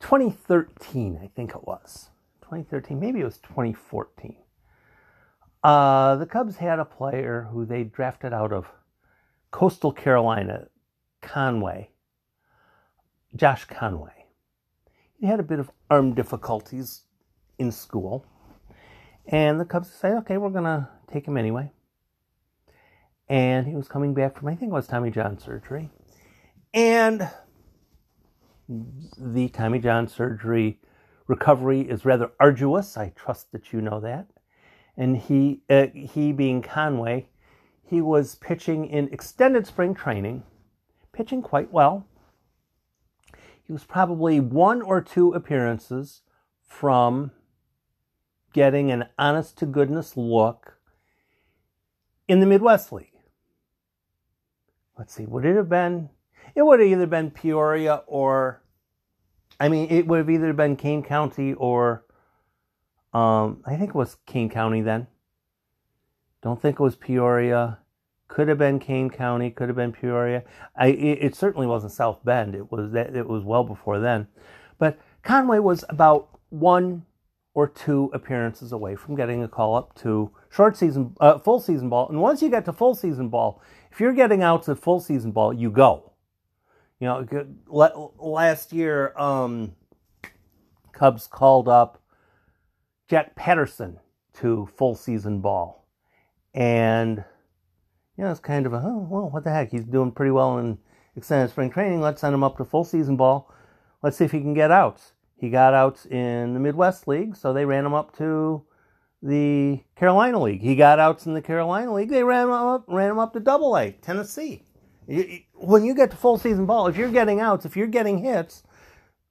2013, 0.00 1.20
I 1.22 1.28
think 1.28 1.50
it 1.50 1.66
was. 1.66 2.10
2013, 2.42 2.98
maybe 2.98 3.20
it 3.20 3.24
was 3.24 3.38
2014. 3.38 4.36
Uh, 5.62 6.16
the 6.16 6.26
Cubs 6.26 6.56
had 6.56 6.78
a 6.78 6.84
player 6.84 7.48
who 7.50 7.64
they 7.64 7.84
drafted 7.84 8.32
out 8.32 8.52
of 8.52 8.70
Coastal 9.50 9.92
Carolina, 9.92 10.68
Conway, 11.20 11.90
Josh 13.34 13.64
Conway. 13.64 14.26
He 15.20 15.26
had 15.26 15.40
a 15.40 15.44
bit 15.44 15.58
of 15.58 15.70
arm 15.90 16.14
difficulties 16.14 17.02
in 17.58 17.70
school. 17.72 18.24
And 19.26 19.60
the 19.60 19.64
Cubs 19.64 19.90
decided, 19.90 20.18
okay, 20.18 20.38
we're 20.38 20.50
going 20.50 20.64
to 20.64 20.88
take 21.10 21.26
him 21.26 21.36
anyway 21.36 21.70
and 23.28 23.66
he 23.66 23.74
was 23.74 23.88
coming 23.88 24.14
back 24.14 24.36
from 24.36 24.48
I 24.48 24.54
think 24.54 24.70
it 24.70 24.74
was 24.74 24.86
Tommy 24.86 25.10
John 25.10 25.38
surgery, 25.38 25.90
and 26.72 27.28
the 28.68 29.48
Tommy 29.48 29.78
John 29.78 30.08
surgery 30.08 30.80
recovery 31.26 31.82
is 31.82 32.04
rather 32.04 32.30
arduous. 32.40 32.96
I 32.96 33.10
trust 33.10 33.52
that 33.52 33.72
you 33.72 33.80
know 33.80 34.00
that. 34.00 34.28
And 34.96 35.16
he 35.16 35.62
uh, 35.68 35.86
he 35.94 36.32
being 36.32 36.62
Conway, 36.62 37.28
he 37.82 38.00
was 38.00 38.34
pitching 38.36 38.86
in 38.86 39.08
extended 39.12 39.66
spring 39.66 39.94
training, 39.94 40.42
pitching 41.12 41.42
quite 41.42 41.72
well. 41.72 42.06
He 43.62 43.72
was 43.72 43.84
probably 43.84 44.40
one 44.40 44.80
or 44.80 45.02
two 45.02 45.34
appearances 45.34 46.22
from 46.64 47.32
getting 48.52 48.90
an 48.90 49.06
honest 49.18 49.58
to 49.58 49.66
goodness 49.66 50.16
look 50.16 50.78
in 52.26 52.40
the 52.40 52.46
Midwest 52.46 52.92
League. 52.92 53.12
Let's 54.98 55.14
see, 55.14 55.26
would 55.26 55.44
it 55.44 55.56
have 55.56 55.68
been? 55.68 56.10
It 56.54 56.62
would 56.62 56.80
have 56.80 56.88
either 56.88 57.06
been 57.06 57.30
Peoria 57.30 58.02
or, 58.06 58.62
I 59.60 59.68
mean, 59.68 59.88
it 59.90 60.06
would 60.06 60.18
have 60.18 60.30
either 60.30 60.52
been 60.52 60.76
Kane 60.76 61.02
County 61.02 61.54
or, 61.54 62.04
um, 63.12 63.62
I 63.64 63.76
think 63.76 63.90
it 63.90 63.94
was 63.94 64.16
Kane 64.26 64.50
County 64.50 64.80
then. 64.80 65.06
Don't 66.42 66.60
think 66.60 66.80
it 66.80 66.82
was 66.82 66.96
Peoria. 66.96 67.78
Could 68.28 68.48
have 68.48 68.58
been 68.58 68.78
Kane 68.78 69.10
County. 69.10 69.50
Could 69.50 69.68
have 69.68 69.76
been 69.76 69.92
Peoria. 69.92 70.44
I, 70.76 70.88
it, 70.88 71.18
it 71.22 71.34
certainly 71.34 71.66
wasn't 71.66 71.92
South 71.92 72.24
Bend. 72.24 72.54
It 72.54 72.70
was 72.70 72.92
that. 72.92 73.16
It 73.16 73.26
was 73.26 73.42
well 73.42 73.64
before 73.64 73.98
then. 73.98 74.28
But 74.78 74.98
Conway 75.22 75.58
was 75.58 75.84
about 75.88 76.28
one 76.50 77.04
or 77.58 77.66
two 77.66 78.08
appearances 78.14 78.70
away 78.70 78.94
from 78.94 79.16
getting 79.16 79.42
a 79.42 79.48
call 79.48 79.74
up 79.74 79.92
to 79.92 80.30
short 80.48 80.76
season, 80.76 81.12
uh, 81.18 81.36
full 81.40 81.58
season 81.58 81.88
ball. 81.88 82.08
And 82.08 82.20
once 82.20 82.40
you 82.40 82.48
get 82.48 82.64
to 82.66 82.72
full 82.72 82.94
season 82.94 83.30
ball, 83.30 83.60
if 83.90 83.98
you're 83.98 84.12
getting 84.12 84.44
out 84.44 84.62
to 84.62 84.76
full 84.76 85.00
season 85.00 85.32
ball, 85.32 85.52
you 85.52 85.68
go. 85.68 86.12
You 87.00 87.08
know, 87.08 88.12
last 88.16 88.72
year, 88.72 89.12
um, 89.18 89.74
Cubs 90.92 91.26
called 91.26 91.68
up 91.68 92.00
Jack 93.08 93.34
Patterson 93.34 93.98
to 94.34 94.68
full 94.76 94.94
season 94.94 95.40
ball. 95.40 95.84
And, 96.54 97.24
you 98.16 98.22
know, 98.22 98.30
it's 98.30 98.38
kind 98.38 98.66
of 98.66 98.72
a, 98.72 98.80
oh, 98.84 99.04
well, 99.10 99.30
what 99.30 99.42
the 99.42 99.50
heck? 99.50 99.72
He's 99.72 99.84
doing 99.84 100.12
pretty 100.12 100.30
well 100.30 100.58
in 100.58 100.78
extended 101.16 101.50
spring 101.50 101.70
training. 101.70 102.00
Let's 102.00 102.20
send 102.20 102.34
him 102.34 102.44
up 102.44 102.56
to 102.58 102.64
full 102.64 102.84
season 102.84 103.16
ball. 103.16 103.52
Let's 104.00 104.16
see 104.16 104.26
if 104.26 104.30
he 104.30 104.38
can 104.38 104.54
get 104.54 104.70
outs. 104.70 105.14
He 105.38 105.50
got 105.50 105.72
outs 105.72 106.04
in 106.06 106.54
the 106.54 106.60
Midwest 106.60 107.06
League, 107.06 107.36
so 107.36 107.52
they 107.52 107.64
ran 107.64 107.86
him 107.86 107.94
up 107.94 108.16
to 108.18 108.64
the 109.22 109.80
Carolina 109.96 110.40
League. 110.40 110.62
He 110.62 110.74
got 110.74 110.98
outs 110.98 111.26
in 111.26 111.34
the 111.34 111.42
Carolina 111.42 111.94
League. 111.94 112.10
They 112.10 112.24
ran 112.24 112.46
him 112.46 112.52
up, 112.52 112.84
ran 112.88 113.10
him 113.10 113.18
up 113.18 113.32
to 113.34 113.40
Double 113.40 113.76
A, 113.76 113.92
Tennessee. 113.92 114.64
When 115.54 115.84
you 115.84 115.94
get 115.94 116.10
to 116.10 116.16
full 116.16 116.38
season 116.38 116.66
ball, 116.66 116.88
if 116.88 116.96
you're 116.96 117.10
getting 117.10 117.40
outs, 117.40 117.64
if 117.64 117.76
you're 117.76 117.86
getting 117.86 118.18
hits, 118.18 118.62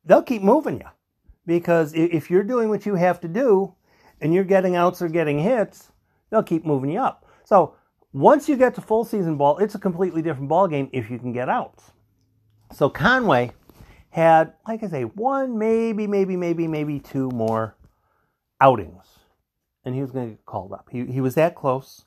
they'll 0.06 0.24
keep 0.24 0.42
moving 0.42 0.80
you 0.80 0.88
because 1.46 1.94
if 1.94 2.30
you're 2.32 2.44
doing 2.44 2.70
what 2.70 2.86
you 2.86 2.96
have 2.96 3.20
to 3.22 3.28
do 3.28 3.74
and 4.20 4.34
you're 4.34 4.44
getting 4.44 4.76
outs 4.76 5.02
or 5.02 5.10
getting 5.10 5.40
hits, 5.40 5.92
they'll 6.30 6.42
keep 6.42 6.66
moving 6.66 6.92
you 6.92 7.00
up. 7.00 7.26
So 7.44 7.76
once 8.14 8.50
you 8.50 8.58
get 8.58 8.76
to 8.76 8.82
full 8.82 9.06
season 9.06 9.38
ball, 9.38 9.58
it's 9.60 9.76
a 9.76 9.80
completely 9.80 10.22
different 10.22 10.50
ball 10.50 10.68
game 10.68 10.90
if 10.94 11.10
you 11.10 11.20
can 11.20 11.32
get 11.34 11.50
outs. 11.50 11.92
So 12.74 12.90
Conway 12.90 13.52
had, 14.18 14.54
like 14.68 14.82
I 14.82 14.88
say, 14.88 15.04
one, 15.04 15.60
maybe, 15.60 16.08
maybe, 16.08 16.36
maybe, 16.36 16.68
maybe 16.68 17.00
two 17.00 17.30
more 17.30 17.76
outings. 18.60 19.06
And 19.86 19.94
he 19.94 20.02
was 20.02 20.10
going 20.10 20.26
to 20.26 20.32
get 20.32 20.46
called 20.46 20.74
up. 20.74 20.90
He, 20.92 21.06
he 21.06 21.22
was 21.22 21.36
that 21.36 21.54
close. 21.54 22.04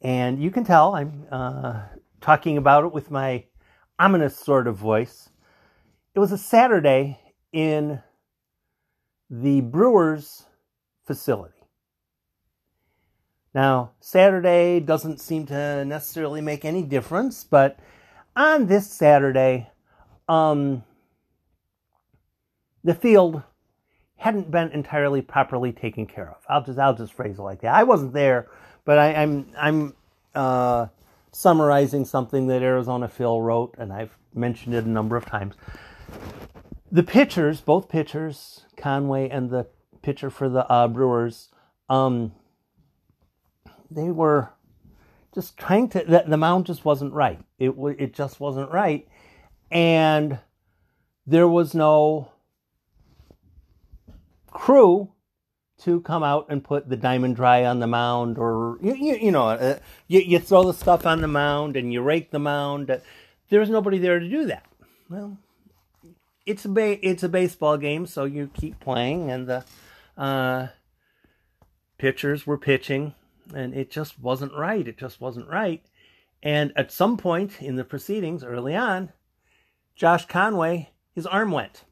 And 0.00 0.40
you 0.40 0.52
can 0.52 0.62
tell 0.64 0.94
I'm 0.94 1.26
uh, 1.32 1.82
talking 2.20 2.56
about 2.56 2.84
it 2.84 2.92
with 2.92 3.10
my 3.10 3.46
ominous 3.98 4.38
sort 4.38 4.68
of 4.68 4.76
voice. 4.76 5.28
It 6.14 6.20
was 6.20 6.30
a 6.30 6.38
Saturday 6.38 7.18
in 7.52 8.00
the 9.28 9.60
Brewers 9.60 10.44
facility. 11.04 11.54
Now, 13.52 13.90
Saturday 13.98 14.78
doesn't 14.78 15.20
seem 15.20 15.46
to 15.46 15.84
necessarily 15.84 16.40
make 16.40 16.64
any 16.64 16.82
difference, 16.82 17.42
but 17.42 17.80
on 18.36 18.66
this 18.66 18.88
Saturday, 18.88 19.68
um, 20.28 20.84
the 22.84 22.94
field 22.94 23.42
hadn't 24.16 24.50
been 24.50 24.70
entirely 24.70 25.22
properly 25.22 25.72
taken 25.72 26.06
care 26.06 26.30
of. 26.30 26.36
I'll 26.48 26.62
just 26.62 26.78
I'll 26.78 26.94
just 26.94 27.12
phrase 27.12 27.38
it 27.38 27.42
like 27.42 27.62
that. 27.62 27.74
I 27.74 27.82
wasn't 27.82 28.12
there, 28.12 28.48
but 28.84 28.98
I, 28.98 29.12
am 29.12 29.46
I'm, 29.56 29.94
I'm 30.34 30.42
uh, 30.42 30.86
summarizing 31.32 32.04
something 32.04 32.46
that 32.48 32.62
Arizona 32.62 33.08
Phil 33.08 33.40
wrote, 33.40 33.74
and 33.78 33.92
I've 33.92 34.16
mentioned 34.34 34.74
it 34.74 34.84
a 34.84 34.88
number 34.88 35.16
of 35.16 35.26
times. 35.26 35.54
The 36.92 37.02
pitchers, 37.02 37.60
both 37.60 37.88
pitchers, 37.88 38.64
Conway 38.76 39.28
and 39.28 39.50
the 39.50 39.66
pitcher 40.02 40.30
for 40.30 40.48
the 40.48 40.70
uh, 40.70 40.86
Brewers, 40.86 41.48
um, 41.88 42.32
they 43.90 44.10
were 44.10 44.50
just 45.34 45.56
trying 45.56 45.88
to. 45.90 46.04
The, 46.04 46.24
the 46.26 46.36
mound 46.36 46.66
just 46.66 46.84
wasn't 46.84 47.12
right. 47.12 47.40
It 47.58 47.74
it 47.98 48.14
just 48.14 48.38
wasn't 48.38 48.70
right, 48.70 49.08
and 49.70 50.38
there 51.26 51.48
was 51.48 51.74
no 51.74 52.30
crew 54.54 55.10
to 55.80 56.00
come 56.00 56.22
out 56.22 56.46
and 56.48 56.64
put 56.64 56.88
the 56.88 56.96
diamond 56.96 57.36
dry 57.36 57.66
on 57.66 57.80
the 57.80 57.86
mound, 57.86 58.38
or 58.38 58.78
you 58.80 58.94
you, 58.94 59.16
you 59.16 59.30
know, 59.30 59.48
uh, 59.48 59.78
you 60.08 60.20
you 60.20 60.38
throw 60.38 60.64
the 60.64 60.72
stuff 60.72 61.04
on 61.04 61.20
the 61.20 61.28
mound 61.28 61.76
and 61.76 61.92
you 61.92 62.00
rake 62.00 62.30
the 62.30 62.38
mound. 62.38 62.90
There's 63.50 63.68
nobody 63.68 63.98
there 63.98 64.18
to 64.18 64.28
do 64.28 64.46
that. 64.46 64.64
Well, 65.10 65.36
it's 66.46 66.64
a 66.64 66.70
ba- 66.70 67.06
it's 67.06 67.22
a 67.22 67.28
baseball 67.28 67.76
game, 67.76 68.06
so 68.06 68.24
you 68.24 68.50
keep 68.54 68.80
playing, 68.80 69.30
and 69.30 69.46
the 69.46 69.64
uh, 70.16 70.68
pitchers 71.98 72.46
were 72.46 72.58
pitching 72.58 73.14
and 73.52 73.74
it 73.74 73.90
just 73.90 74.18
wasn't 74.20 74.54
right. 74.54 74.86
It 74.86 74.96
just 74.96 75.20
wasn't 75.20 75.48
right. 75.48 75.82
And 76.42 76.72
at 76.76 76.92
some 76.92 77.16
point 77.16 77.60
in 77.60 77.76
the 77.76 77.84
proceedings 77.84 78.44
early 78.44 78.74
on, 78.74 79.12
Josh 79.94 80.26
Conway, 80.26 80.90
his 81.14 81.26
arm 81.26 81.50
went. 81.50 81.84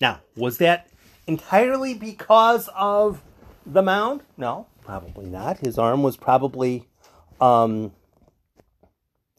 Now, 0.00 0.20
was 0.36 0.58
that 0.58 0.88
entirely 1.30 1.94
because 1.94 2.68
of 2.76 3.22
the 3.64 3.82
mound? 3.82 4.22
No, 4.36 4.66
probably 4.82 5.26
not. 5.26 5.58
His 5.58 5.78
arm 5.78 6.02
was 6.02 6.16
probably 6.16 6.88
um, 7.40 7.92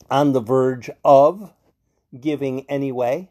on 0.09 0.33
the 0.33 0.41
verge 0.41 0.89
of 1.03 1.53
giving 2.17 2.69
anyway. 2.69 3.29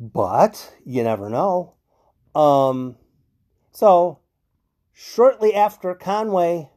But 0.00 0.74
you 0.84 1.02
never 1.02 1.28
know. 1.28 1.74
Um, 2.34 2.96
so 3.72 4.18
Shortly 5.00 5.54
after, 5.54 5.94
Conway 5.94 6.70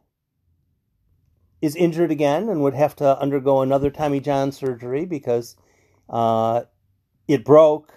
is 1.59 1.75
injured 1.75 2.11
again 2.11 2.49
and 2.49 2.61
would 2.61 2.75
have 2.75 2.95
to 2.97 3.19
undergo 3.19 3.61
another 3.61 3.89
Tommy 3.89 4.19
John 4.19 4.51
surgery 4.51 5.05
because 5.05 5.55
uh, 6.07 6.65
it 7.27 7.43
broke. 7.43 7.91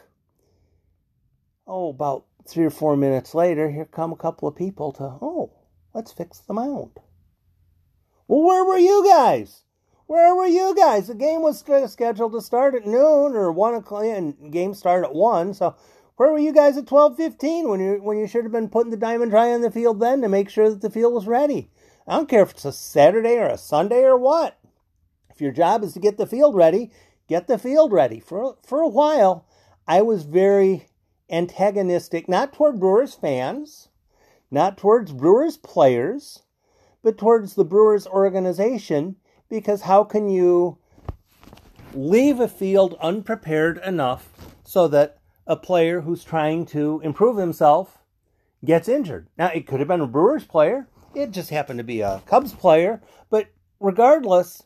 Oh, 1.67 1.91
about 1.91 2.27
three 2.47 2.65
or 2.65 2.71
four 2.71 2.97
minutes 2.97 3.35
later, 3.35 3.71
here 3.71 3.87
come 3.87 4.13
a 4.13 4.17
couple 4.17 4.47
of 4.47 4.57
people 4.57 4.93
to, 4.93 5.03
oh, 5.03 5.53
let's 5.95 6.13
fix 6.13 6.39
the 6.41 6.55
mound. 6.55 6.91
Well, 8.29 8.43
where 8.43 8.65
were 8.65 8.79
you 8.79 9.05
guys? 9.07 9.63
Where 10.07 10.35
were 10.35 10.47
you 10.47 10.75
guys? 10.75 11.07
The 11.07 11.15
game 11.15 11.41
was 11.41 11.59
scheduled 11.59 12.33
to 12.33 12.41
start 12.43 12.75
at 12.75 12.87
noon 12.87 13.35
or 13.35 13.51
one 13.51 13.75
o'clock, 13.75 14.05
and 14.05 14.53
game 14.53 14.75
started 14.75 15.09
at 15.09 15.15
one. 15.15 15.55
So 15.55 15.77
where 16.17 16.31
were 16.31 16.39
you 16.39 16.53
guys 16.53 16.77
at 16.77 16.87
twelve 16.87 17.17
fifteen 17.17 17.69
when 17.69 17.81
you 17.81 17.95
when 18.03 18.19
you 18.19 18.27
should 18.27 18.45
have 18.45 18.53
been 18.53 18.69
putting 18.69 18.91
the 18.91 18.99
diamond 18.99 19.31
dry 19.31 19.51
on 19.53 19.63
the 19.63 19.71
field 19.71 20.01
then 20.01 20.21
to 20.21 20.29
make 20.29 20.51
sure 20.51 20.69
that 20.69 20.83
the 20.83 20.91
field 20.91 21.15
was 21.15 21.27
ready? 21.27 21.71
I 22.07 22.17
don't 22.17 22.29
care 22.29 22.43
if 22.43 22.51
it's 22.51 22.67
a 22.67 22.73
Saturday 22.73 23.37
or 23.37 23.47
a 23.47 23.57
Sunday 23.57 24.03
or 24.03 24.19
what. 24.19 24.59
If 25.31 25.41
your 25.41 25.53
job 25.53 25.83
is 25.83 25.95
to 25.95 26.01
get 26.01 26.19
the 26.19 26.27
field 26.27 26.55
ready, 26.55 26.91
get 27.27 27.47
the 27.47 27.59
field 27.59 27.91
ready. 27.91 28.21
For 28.21 28.57
for 28.63 28.81
a 28.81 28.89
while, 28.89 29.47
I 29.89 30.03
was 30.03 30.25
very 30.25 30.87
antagonistic, 31.31 32.29
not 32.29 32.53
toward 32.53 32.81
Brewers 32.81 33.15
fans, 33.15 33.89
not 34.51 34.77
towards 34.77 35.13
Brewers 35.13 35.57
players, 35.57 36.43
but 37.03 37.19
towards 37.19 37.55
the 37.55 37.65
Brewers 37.65 38.07
organization, 38.07 39.17
because 39.49 39.83
how 39.83 40.05
can 40.05 40.29
you 40.29 40.79
leave 41.95 42.41
a 42.41 42.49
field 42.49 42.97
unprepared 43.01 43.79
enough 43.79 44.57
so 44.65 44.89
that 44.89 45.19
a 45.47 45.57
player 45.57 46.01
who's 46.01 46.25
trying 46.25 46.65
to 46.67 47.01
improve 47.05 47.37
himself 47.37 47.99
gets 48.65 48.89
injured. 48.89 49.29
Now, 49.37 49.49
it 49.49 49.67
could 49.67 49.81
have 49.81 49.89
been 49.89 50.01
a 50.01 50.07
Brewers 50.07 50.45
player, 50.45 50.89
it 51.15 51.31
just 51.31 51.51
happened 51.51 51.79
to 51.79 51.85
be 51.85 52.01
a 52.01 52.23
Cubs 52.27 52.53
player, 52.53 53.03
but 53.31 53.49
regardless, 53.79 54.65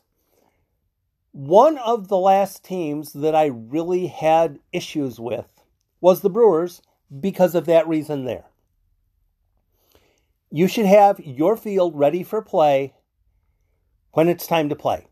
one 1.31 1.77
of 1.77 2.07
the 2.07 2.17
last 2.17 2.63
teams 2.63 3.13
that 3.13 3.35
I 3.35 3.47
really 3.47 4.07
had 4.07 4.59
issues 4.71 5.19
with 5.19 5.58
was 6.01 6.21
the 6.21 6.29
Brewers 6.29 6.81
because 7.19 7.55
of 7.55 7.65
that 7.65 7.87
reason 7.87 8.25
there. 8.25 8.45
You 10.51 10.67
should 10.67 10.85
have 10.85 11.19
your 11.19 11.55
field 11.55 11.97
ready 11.97 12.23
for 12.23 12.41
play 12.41 12.93
when 14.11 14.27
it's 14.27 14.47
time 14.47 14.69
to 14.69 14.75
play. 14.75 15.07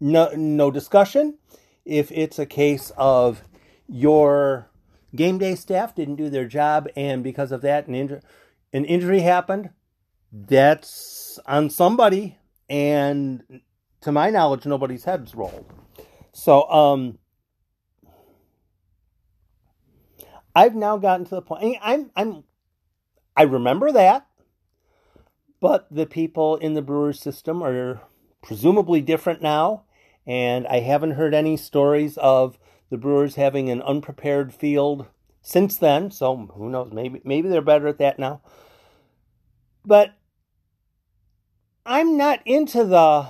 No, 0.00 0.30
no 0.34 0.70
discussion. 0.70 1.38
If 1.84 2.10
it's 2.10 2.38
a 2.38 2.46
case 2.46 2.90
of 2.96 3.42
your 3.88 4.70
game 5.14 5.38
day 5.38 5.54
staff 5.54 5.94
didn't 5.94 6.16
do 6.16 6.30
their 6.30 6.46
job, 6.46 6.88
and 6.96 7.22
because 7.22 7.52
of 7.52 7.62
that, 7.62 7.86
an, 7.86 7.94
injury, 7.94 8.20
an 8.72 8.84
injury 8.84 9.20
happened. 9.20 9.70
That's 10.32 11.38
on 11.46 11.68
somebody, 11.68 12.38
and 12.70 13.60
to 14.00 14.12
my 14.12 14.30
knowledge, 14.30 14.64
nobody's 14.64 15.04
heads 15.04 15.34
rolled. 15.34 15.66
So, 16.32 16.68
um, 16.70 17.18
I've 20.54 20.74
now 20.74 20.96
gotten 20.96 21.24
to 21.26 21.34
the 21.36 21.42
point. 21.42 21.78
I'm, 21.82 22.10
I'm, 22.14 22.44
I 23.36 23.42
remember 23.42 23.92
that, 23.92 24.26
but 25.60 25.86
the 25.90 26.06
people 26.06 26.56
in 26.56 26.74
the 26.74 26.82
Brewers 26.82 27.20
system 27.20 27.62
are 27.62 28.02
presumably 28.42 29.00
different 29.00 29.40
now, 29.40 29.84
and 30.26 30.66
I 30.66 30.80
haven't 30.80 31.12
heard 31.12 31.34
any 31.34 31.56
stories 31.56 32.18
of 32.18 32.58
the 32.90 32.98
Brewers 32.98 33.36
having 33.36 33.70
an 33.70 33.80
unprepared 33.82 34.52
field 34.52 35.06
since 35.40 35.76
then. 35.76 36.10
So 36.10 36.36
who 36.54 36.68
knows? 36.68 36.92
Maybe, 36.92 37.20
maybe 37.24 37.48
they're 37.48 37.62
better 37.62 37.88
at 37.88 37.98
that 37.98 38.18
now. 38.18 38.42
But 39.84 40.14
I'm 41.84 42.16
not 42.16 42.40
into 42.46 42.84
the 42.84 43.28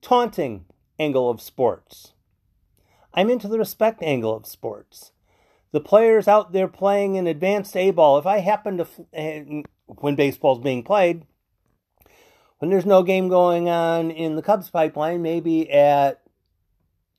taunting 0.00 0.64
angle 0.98 1.30
of 1.30 1.40
sports. 1.40 2.12
I'm 3.14 3.30
into 3.30 3.46
the 3.46 3.58
respect 3.58 4.02
angle 4.02 4.34
of 4.34 4.46
sports. 4.46 5.12
The 5.72 5.80
players 5.80 6.28
out 6.28 6.52
there 6.52 6.68
playing 6.68 7.14
in 7.14 7.26
advanced 7.26 7.76
A 7.76 7.90
ball, 7.90 8.18
if 8.18 8.26
I 8.26 8.38
happen 8.38 8.76
to, 8.76 9.64
when 9.86 10.14
baseball's 10.14 10.60
being 10.60 10.82
played, 10.82 11.24
when 12.58 12.70
there's 12.70 12.86
no 12.86 13.02
game 13.02 13.28
going 13.28 13.68
on 13.68 14.10
in 14.10 14.36
the 14.36 14.42
Cubs 14.42 14.70
pipeline, 14.70 15.22
maybe 15.22 15.70
at 15.70 16.22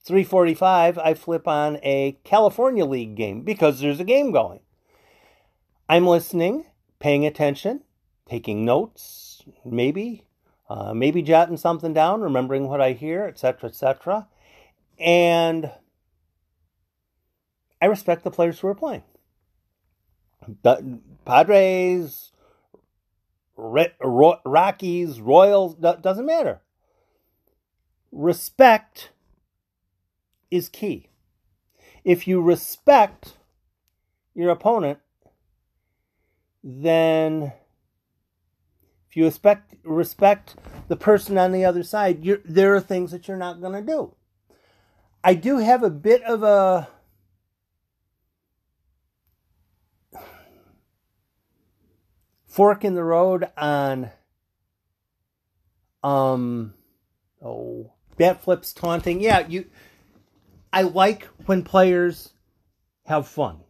345, 0.05 0.97
I 0.97 1.13
flip 1.15 1.47
on 1.47 1.79
a 1.81 2.17
California 2.23 2.85
League 2.85 3.15
game 3.15 3.41
because 3.41 3.79
there's 3.79 3.99
a 3.99 4.05
game 4.05 4.31
going. 4.31 4.59
I'm 5.89 6.07
listening, 6.07 6.65
paying 6.99 7.25
attention, 7.25 7.81
taking 8.29 8.63
notes, 8.63 9.43
maybe, 9.65 10.27
uh, 10.69 10.93
maybe 10.93 11.21
jotting 11.21 11.57
something 11.57 11.93
down, 11.93 12.21
remembering 12.21 12.67
what 12.67 12.81
I 12.81 12.93
hear, 12.93 13.25
etc., 13.25 13.69
etc. 13.69 14.27
And 14.97 15.71
I 17.83 17.87
respect 17.87 18.23
the 18.23 18.31
players 18.31 18.59
who 18.59 18.69
are 18.69 18.75
playing. 18.75 19.03
Padres, 21.25 22.31
Rockies, 23.57 25.19
Royals, 25.19 25.75
doesn't 25.75 26.25
matter. 26.25 26.61
Respect 28.13 29.09
is 30.49 30.69
key. 30.69 31.09
If 32.05 32.25
you 32.25 32.39
respect 32.41 33.33
your 34.33 34.51
opponent, 34.51 34.99
then 36.63 37.51
if 39.09 39.17
you 39.17 39.25
respect 39.25 39.75
respect 39.83 40.55
the 40.87 40.95
person 40.95 41.37
on 41.37 41.51
the 41.51 41.65
other 41.65 41.83
side, 41.83 42.25
there 42.45 42.73
are 42.73 42.79
things 42.79 43.11
that 43.11 43.27
you're 43.27 43.35
not 43.35 43.59
going 43.59 43.73
to 43.73 43.81
do. 43.81 44.15
I 45.21 45.33
do 45.33 45.57
have 45.57 45.83
a 45.83 45.89
bit 45.89 46.23
of 46.23 46.43
a 46.43 46.87
fork 52.53 52.85
in 52.85 52.93
the 52.93 53.03
road 53.03 53.47
on 53.57 54.11
um 56.03 56.71
oh 57.41 57.91
bat 58.17 58.43
flips 58.43 58.73
taunting. 58.73 59.19
Yeah, 59.19 59.47
you 59.47 59.65
I 60.71 60.83
like 60.83 61.25
when 61.47 61.63
players 61.63 62.31
have 63.07 63.27
fun. 63.27 63.61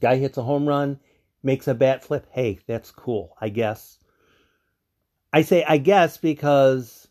guy 0.00 0.16
hits 0.16 0.36
a 0.36 0.42
home 0.42 0.66
run, 0.66 0.98
makes 1.44 1.68
a 1.68 1.74
bat 1.74 2.04
flip. 2.04 2.26
Hey, 2.32 2.58
that's 2.66 2.90
cool, 2.90 3.36
I 3.40 3.50
guess. 3.50 3.98
I 5.32 5.42
say 5.42 5.62
I 5.62 5.78
guess 5.78 6.16
because 6.16 7.06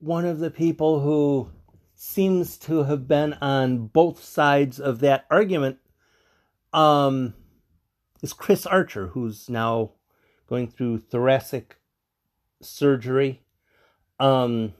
one 0.00 0.24
of 0.24 0.40
the 0.40 0.50
people 0.50 0.98
who 0.98 1.50
seems 1.94 2.58
to 2.58 2.82
have 2.82 3.06
been 3.06 3.34
on 3.34 3.86
both 3.86 4.24
sides 4.24 4.80
of 4.80 4.98
that 5.00 5.24
argument 5.30 5.78
um, 6.72 7.34
is 8.24 8.32
Chris 8.32 8.64
Archer, 8.64 9.08
who's 9.08 9.50
now 9.50 9.90
going 10.48 10.66
through 10.66 10.98
thoracic 10.98 11.76
surgery. 12.62 13.42
Um, 14.18 14.72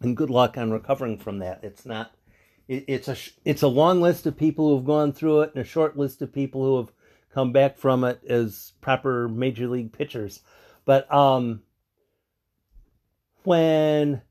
and 0.00 0.16
good 0.16 0.30
luck 0.30 0.56
on 0.56 0.70
recovering 0.70 1.18
from 1.18 1.40
that. 1.40 1.58
It's 1.64 1.84
not. 1.84 2.12
It, 2.68 2.84
it's 2.86 3.08
a 3.08 3.16
it's 3.44 3.62
a 3.62 3.68
long 3.68 4.00
list 4.00 4.26
of 4.26 4.36
people 4.36 4.68
who 4.68 4.76
have 4.76 4.84
gone 4.84 5.12
through 5.12 5.40
it, 5.40 5.50
and 5.54 5.60
a 5.60 5.66
short 5.66 5.98
list 5.98 6.22
of 6.22 6.32
people 6.32 6.62
who 6.62 6.76
have 6.76 6.92
come 7.34 7.50
back 7.52 7.76
from 7.76 8.04
it 8.04 8.20
as 8.28 8.74
proper 8.80 9.28
major 9.28 9.66
league 9.66 9.92
pitchers. 9.92 10.40
But 10.84 11.12
um, 11.12 11.62
when 13.42 14.22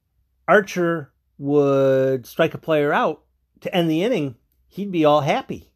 Archer 0.47 1.11
would 1.37 2.25
strike 2.25 2.53
a 2.53 2.59
player 2.59 2.93
out 2.93 3.25
to 3.59 3.75
end 3.75 3.91
the 3.91 4.03
inning, 4.03 4.35
he'd 4.69 4.89
be 4.89 5.03
all 5.03 5.21
happy. 5.21 5.69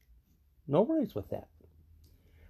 No 0.70 0.84
worries 0.84 1.14
with 1.14 1.28
that. 1.32 1.50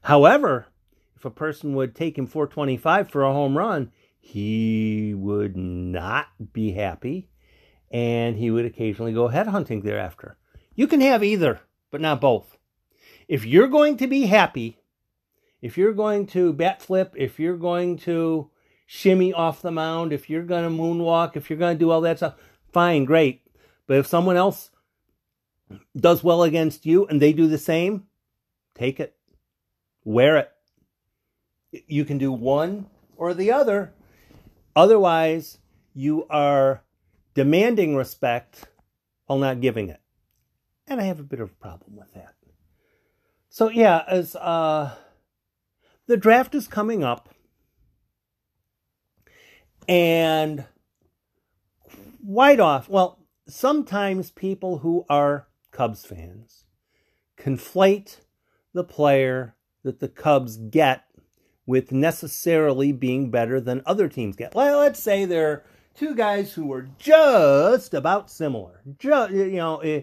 However, 0.01 0.67
if 1.15 1.25
a 1.25 1.29
person 1.29 1.75
would 1.75 1.95
take 1.95 2.17
him 2.17 2.27
425 2.27 3.09
for 3.09 3.23
a 3.23 3.33
home 3.33 3.57
run, 3.57 3.91
he 4.19 5.13
would 5.15 5.55
not 5.55 6.27
be 6.53 6.71
happy 6.73 7.29
and 7.89 8.37
he 8.37 8.49
would 8.51 8.65
occasionally 8.65 9.13
go 9.13 9.27
head 9.27 9.47
hunting 9.47 9.81
thereafter. 9.81 10.37
You 10.75 10.87
can 10.87 11.01
have 11.01 11.23
either, 11.23 11.59
but 11.91 12.01
not 12.01 12.21
both. 12.21 12.57
If 13.27 13.45
you're 13.45 13.67
going 13.67 13.97
to 13.97 14.07
be 14.07 14.27
happy 14.27 14.81
if 15.61 15.77
you're 15.77 15.93
going 15.93 16.25
to 16.27 16.53
bat 16.53 16.81
flip, 16.81 17.13
if 17.15 17.39
you're 17.39 17.57
going 17.57 17.97
to 17.99 18.49
shimmy 18.87 19.31
off 19.31 19.61
the 19.61 19.71
mound, 19.71 20.11
if 20.11 20.29
you're 20.29 20.43
going 20.43 20.63
to 20.63 20.69
moonwalk, 20.69 21.35
if 21.35 21.49
you're 21.49 21.59
going 21.59 21.75
to 21.75 21.79
do 21.79 21.91
all 21.91 22.01
that 22.01 22.17
stuff, 22.17 22.35
fine, 22.73 23.05
great. 23.05 23.43
But 23.87 23.97
if 23.97 24.07
someone 24.07 24.37
else 24.37 24.71
does 25.95 26.23
well 26.23 26.43
against 26.43 26.85
you 26.85 27.05
and 27.05 27.21
they 27.21 27.31
do 27.31 27.47
the 27.47 27.59
same, 27.59 28.07
take 28.73 28.99
it, 28.99 29.15
wear 30.03 30.37
it. 30.37 30.51
You 31.87 32.05
can 32.05 32.17
do 32.17 32.31
one 32.31 32.87
or 33.15 33.33
the 33.33 33.51
other. 33.51 33.93
Otherwise, 34.75 35.59
you 35.93 36.25
are 36.29 36.83
demanding 37.33 37.95
respect 37.95 38.65
while 39.25 39.39
not 39.39 39.61
giving 39.61 39.89
it. 39.89 40.01
And 40.87 40.99
I 40.99 41.03
have 41.03 41.19
a 41.19 41.23
bit 41.23 41.39
of 41.39 41.51
a 41.51 41.55
problem 41.55 41.95
with 41.95 42.13
that. 42.13 42.35
So 43.49 43.69
yeah, 43.69 44.03
as 44.07 44.35
uh 44.35 44.95
the 46.07 46.17
draft 46.17 46.55
is 46.55 46.67
coming 46.67 47.03
up. 47.03 47.29
And 49.87 50.65
white 52.21 52.59
off, 52.59 52.89
well, 52.89 53.19
sometimes 53.47 54.31
people 54.31 54.79
who 54.79 55.05
are 55.09 55.47
Cubs 55.71 56.05
fans 56.05 56.65
conflate 57.37 58.17
the 58.73 58.83
player 58.83 59.55
that 59.83 59.99
the 59.99 60.07
Cubs 60.07 60.57
get 60.57 61.05
with 61.65 61.91
necessarily 61.91 62.91
being 62.91 63.31
better 63.31 63.59
than 63.59 63.81
other 63.85 64.07
teams 64.07 64.35
get. 64.35 64.55
Well, 64.55 64.79
let's 64.79 65.01
say 65.01 65.25
there 65.25 65.49
are 65.49 65.65
two 65.95 66.15
guys 66.15 66.53
who 66.53 66.65
were 66.65 66.89
just 66.97 67.93
about 67.93 68.29
similar. 68.29 68.81
Just, 68.97 69.31
you 69.31 69.53
know, 69.53 69.77
eh, 69.79 70.01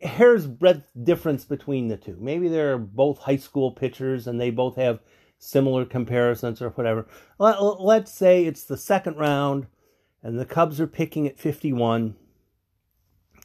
hair's 0.00 0.46
breadth 0.46 0.90
difference 1.02 1.44
between 1.44 1.88
the 1.88 1.96
two. 1.96 2.16
Maybe 2.20 2.48
they're 2.48 2.78
both 2.78 3.18
high 3.18 3.36
school 3.36 3.72
pitchers 3.72 4.26
and 4.26 4.40
they 4.40 4.50
both 4.50 4.76
have 4.76 5.00
similar 5.38 5.84
comparisons 5.84 6.62
or 6.62 6.70
whatever. 6.70 7.06
Let's 7.38 8.12
say 8.12 8.44
it's 8.44 8.64
the 8.64 8.76
second 8.76 9.16
round 9.16 9.66
and 10.22 10.38
the 10.38 10.46
Cubs 10.46 10.80
are 10.80 10.86
picking 10.86 11.26
at 11.26 11.38
51. 11.38 12.16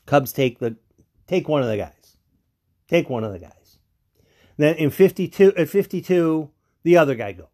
Cubs 0.06 0.34
take 0.34 0.60
the 0.60 0.78
take 1.28 1.48
one 1.48 1.62
of 1.62 1.68
the 1.68 1.78
guys. 1.78 2.18
Take 2.88 3.10
one 3.10 3.24
of 3.24 3.32
the 3.32 3.40
guys. 3.40 3.59
Then 4.60 4.76
in 4.76 4.92
52 4.92 5.56
at 5.58 5.68
52 5.68 6.52
the 6.84 6.98
other 6.98 7.16
guy 7.16 7.32
goes. 7.32 7.48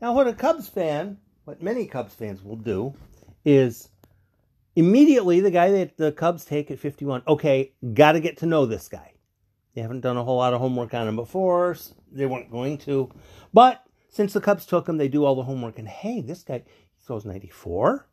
Now 0.00 0.12
what 0.12 0.28
a 0.28 0.32
Cubs 0.32 0.68
fan, 0.68 1.18
what 1.44 1.60
many 1.60 1.86
Cubs 1.86 2.14
fans 2.14 2.44
will 2.44 2.56
do 2.56 2.94
is 3.44 3.88
Immediately, 4.76 5.40
the 5.40 5.50
guy 5.50 5.70
that 5.70 5.96
the 5.96 6.12
Cubs 6.12 6.44
take 6.44 6.70
at 6.70 6.78
51, 6.78 7.22
okay, 7.26 7.72
got 7.94 8.12
to 8.12 8.20
get 8.20 8.36
to 8.38 8.46
know 8.46 8.66
this 8.66 8.88
guy. 8.88 9.14
They 9.74 9.80
haven't 9.80 10.02
done 10.02 10.18
a 10.18 10.22
whole 10.22 10.36
lot 10.36 10.52
of 10.52 10.60
homework 10.60 10.92
on 10.92 11.08
him 11.08 11.16
before. 11.16 11.74
They 12.12 12.26
weren't 12.26 12.50
going 12.50 12.76
to. 12.78 13.10
But 13.54 13.82
since 14.10 14.34
the 14.34 14.40
Cubs 14.40 14.66
took 14.66 14.86
him, 14.86 14.98
they 14.98 15.08
do 15.08 15.24
all 15.24 15.34
the 15.34 15.44
homework. 15.44 15.78
And 15.78 15.88
hey, 15.88 16.20
this 16.20 16.42
guy 16.42 16.62
throws 17.06 17.24
94. 17.24 18.06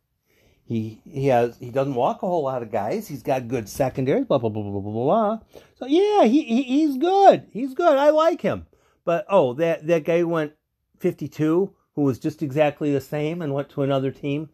He 0.66 1.02
he 1.04 1.26
has 1.26 1.58
he 1.58 1.70
doesn't 1.70 1.94
walk 1.94 2.22
a 2.22 2.26
whole 2.26 2.44
lot 2.44 2.62
of 2.62 2.72
guys. 2.72 3.06
He's 3.06 3.22
got 3.22 3.48
good 3.48 3.68
secondary. 3.68 4.24
Blah 4.24 4.38
blah 4.38 4.50
blah 4.50 4.62
blah 4.62 4.80
blah 4.80 4.92
blah. 4.92 5.38
So 5.74 5.86
yeah, 5.86 6.24
he, 6.24 6.42
he 6.42 6.62
he's 6.62 6.96
good. 6.96 7.46
He's 7.50 7.74
good. 7.74 7.98
I 7.98 8.10
like 8.10 8.40
him. 8.40 8.66
But 9.04 9.26
oh, 9.28 9.52
that 9.54 9.86
that 9.86 10.04
guy 10.04 10.22
went 10.22 10.52
52, 11.00 11.70
who 11.94 12.02
was 12.02 12.18
just 12.18 12.42
exactly 12.42 12.90
the 12.92 13.00
same 13.00 13.42
and 13.42 13.52
went 13.52 13.68
to 13.70 13.82
another 13.82 14.10
team. 14.10 14.48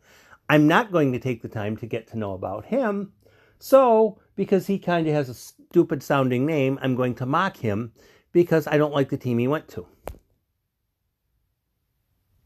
I'm 0.49 0.66
not 0.66 0.90
going 0.90 1.12
to 1.12 1.20
take 1.20 1.42
the 1.42 1.49
time 1.49 1.77
to 1.77 1.87
get 1.87 2.09
to 2.09 2.18
know 2.18 2.33
about 2.33 2.64
him. 2.64 3.12
So, 3.61 4.18
because 4.35 4.66
he 4.66 4.81
kind 4.81 5.07
of 5.07 5.14
has 5.14 5.29
a 5.29 5.35
stupid 5.35 6.03
sounding 6.03 6.44
name, 6.44 6.79
I'm 6.83 6.96
going 6.96 7.14
to 7.16 7.27
mock 7.27 7.59
him 7.59 7.92
because 8.33 8.66
I 8.66 8.79
don't 8.79 8.94
like 8.94 9.11
the 9.11 9.16
team 9.16 9.38
he 9.38 9.46
went 9.46 9.68
to. 9.68 9.87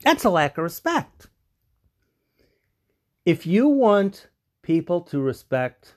That's 0.02 0.24
a 0.24 0.30
lack 0.30 0.58
of 0.58 0.64
respect. 0.64 1.28
If 3.24 3.46
you 3.46 3.68
want 3.68 4.28
people 4.60 5.00
to 5.00 5.18
respect 5.18 5.94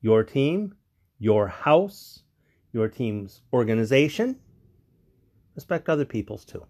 your 0.00 0.24
team, 0.24 0.74
your 1.18 1.46
house, 1.46 2.24
your 2.72 2.88
team's 2.88 3.42
organization, 3.52 4.40
respect 5.54 5.88
other 5.88 6.04
people's 6.04 6.44
too. 6.44 6.66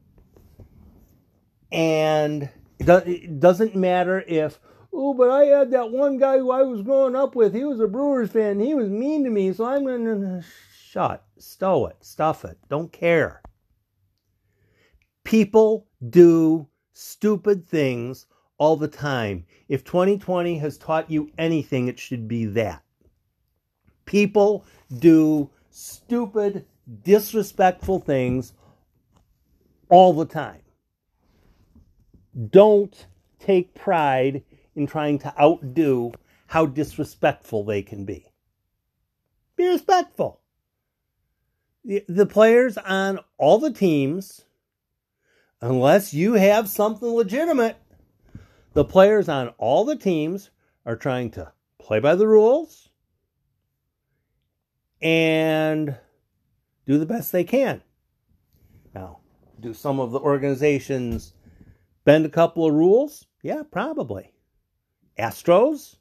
And 1.72 2.50
it 2.78 3.40
doesn't 3.40 3.74
matter 3.74 4.22
if, 4.28 4.60
oh, 4.92 5.14
but 5.14 5.30
I 5.30 5.46
had 5.46 5.70
that 5.70 5.90
one 5.90 6.18
guy 6.18 6.38
who 6.38 6.50
I 6.50 6.62
was 6.62 6.82
growing 6.82 7.16
up 7.16 7.34
with. 7.34 7.54
He 7.54 7.64
was 7.64 7.80
a 7.80 7.88
Brewers 7.88 8.30
fan. 8.30 8.60
He 8.60 8.74
was 8.74 8.90
mean 8.90 9.24
to 9.24 9.30
me, 9.30 9.52
so 9.54 9.64
I'm 9.64 9.84
going 9.84 10.04
to 10.04 10.44
shut, 10.90 11.24
stow 11.38 11.86
it, 11.86 11.96
stuff 12.00 12.44
it. 12.44 12.58
Don't 12.68 12.92
care. 12.92 13.40
People 15.24 15.86
do 16.06 16.68
stupid 16.92 17.66
things 17.66 18.26
all 18.58 18.76
the 18.76 18.88
time. 18.88 19.44
If 19.68 19.84
2020 19.84 20.58
has 20.58 20.78
taught 20.78 21.10
you 21.10 21.30
anything, 21.38 21.88
it 21.88 21.98
should 21.98 22.28
be 22.28 22.44
that. 22.46 22.82
People 24.04 24.64
do 24.98 25.50
stupid, 25.70 26.64
disrespectful 27.02 28.00
things 28.00 28.52
all 29.88 30.12
the 30.12 30.24
time. 30.24 30.62
Don't 32.50 33.06
take 33.38 33.74
pride 33.74 34.42
in 34.74 34.86
trying 34.86 35.18
to 35.20 35.40
outdo 35.40 36.12
how 36.46 36.66
disrespectful 36.66 37.64
they 37.64 37.82
can 37.82 38.04
be. 38.04 38.26
Be 39.56 39.68
respectful. 39.68 40.40
The, 41.84 42.04
the 42.08 42.26
players 42.26 42.76
on 42.76 43.20
all 43.38 43.58
the 43.58 43.72
teams, 43.72 44.44
unless 45.60 46.12
you 46.12 46.34
have 46.34 46.68
something 46.68 47.08
legitimate, 47.08 47.76
the 48.76 48.84
players 48.84 49.26
on 49.26 49.48
all 49.56 49.86
the 49.86 49.96
teams 49.96 50.50
are 50.84 50.96
trying 50.96 51.30
to 51.30 51.50
play 51.78 51.98
by 51.98 52.14
the 52.14 52.28
rules 52.28 52.90
and 55.00 55.96
do 56.84 56.98
the 56.98 57.06
best 57.06 57.32
they 57.32 57.42
can. 57.42 57.80
Now, 58.94 59.20
do 59.60 59.72
some 59.72 59.98
of 59.98 60.12
the 60.12 60.20
organizations 60.20 61.32
bend 62.04 62.26
a 62.26 62.28
couple 62.28 62.66
of 62.66 62.74
rules? 62.74 63.24
Yeah, 63.42 63.62
probably. 63.62 64.34
Astros? 65.18 65.96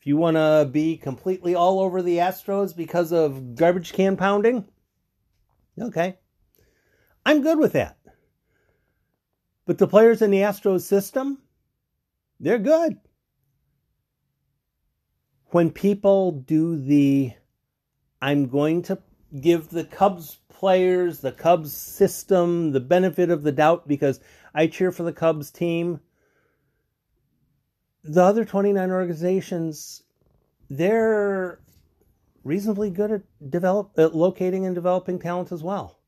If 0.00 0.06
you 0.06 0.16
want 0.16 0.38
to 0.38 0.66
be 0.72 0.96
completely 0.96 1.54
all 1.54 1.80
over 1.80 2.00
the 2.00 2.16
Astros 2.16 2.74
because 2.74 3.12
of 3.12 3.56
garbage 3.56 3.92
can 3.92 4.16
pounding, 4.16 4.66
okay. 5.78 6.16
I'm 7.26 7.42
good 7.42 7.58
with 7.58 7.74
that. 7.74 7.98
But 9.66 9.76
the 9.76 9.86
players 9.86 10.22
in 10.22 10.30
the 10.30 10.38
Astros 10.38 10.80
system, 10.80 11.40
they're 12.40 12.58
good. 12.58 12.98
When 15.46 15.70
people 15.70 16.32
do 16.32 16.76
the, 16.76 17.32
I'm 18.20 18.48
going 18.48 18.82
to 18.82 18.98
give 19.40 19.68
the 19.70 19.84
Cubs 19.84 20.38
players, 20.48 21.20
the 21.20 21.32
Cubs 21.32 21.72
system, 21.72 22.72
the 22.72 22.80
benefit 22.80 23.30
of 23.30 23.42
the 23.42 23.52
doubt 23.52 23.86
because 23.86 24.20
I 24.54 24.66
cheer 24.66 24.92
for 24.92 25.02
the 25.02 25.12
Cubs 25.12 25.50
team. 25.50 26.00
The 28.02 28.22
other 28.22 28.44
29 28.44 28.90
organizations, 28.90 30.02
they're 30.68 31.60
reasonably 32.44 32.90
good 32.90 33.10
at 33.10 33.50
develop 33.50 33.92
at 33.98 34.14
locating 34.14 34.66
and 34.66 34.74
developing 34.74 35.18
talent 35.18 35.50
as 35.50 35.62
well. 35.62 35.98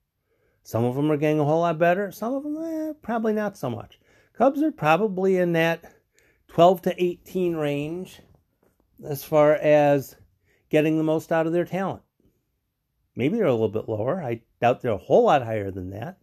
Some 0.62 0.84
of 0.84 0.94
them 0.96 1.10
are 1.10 1.16
getting 1.16 1.40
a 1.40 1.44
whole 1.44 1.60
lot 1.60 1.78
better. 1.78 2.10
Some 2.10 2.34
of 2.34 2.42
them, 2.42 2.56
eh, 2.58 2.92
probably 3.00 3.32
not 3.32 3.56
so 3.56 3.70
much. 3.70 3.98
Cubs 4.32 4.62
are 4.62 4.72
probably 4.72 5.36
in 5.38 5.52
that 5.52 5.95
12 6.56 6.80
to 6.80 7.04
18 7.04 7.54
range 7.54 8.22
as 9.06 9.22
far 9.22 9.52
as 9.56 10.16
getting 10.70 10.96
the 10.96 11.04
most 11.04 11.30
out 11.30 11.46
of 11.46 11.52
their 11.52 11.66
talent. 11.66 12.00
Maybe 13.14 13.36
they're 13.36 13.44
a 13.44 13.52
little 13.52 13.68
bit 13.68 13.90
lower. 13.90 14.22
I 14.22 14.40
doubt 14.58 14.80
they're 14.80 14.92
a 14.92 14.96
whole 14.96 15.24
lot 15.24 15.44
higher 15.44 15.70
than 15.70 15.90
that. 15.90 16.16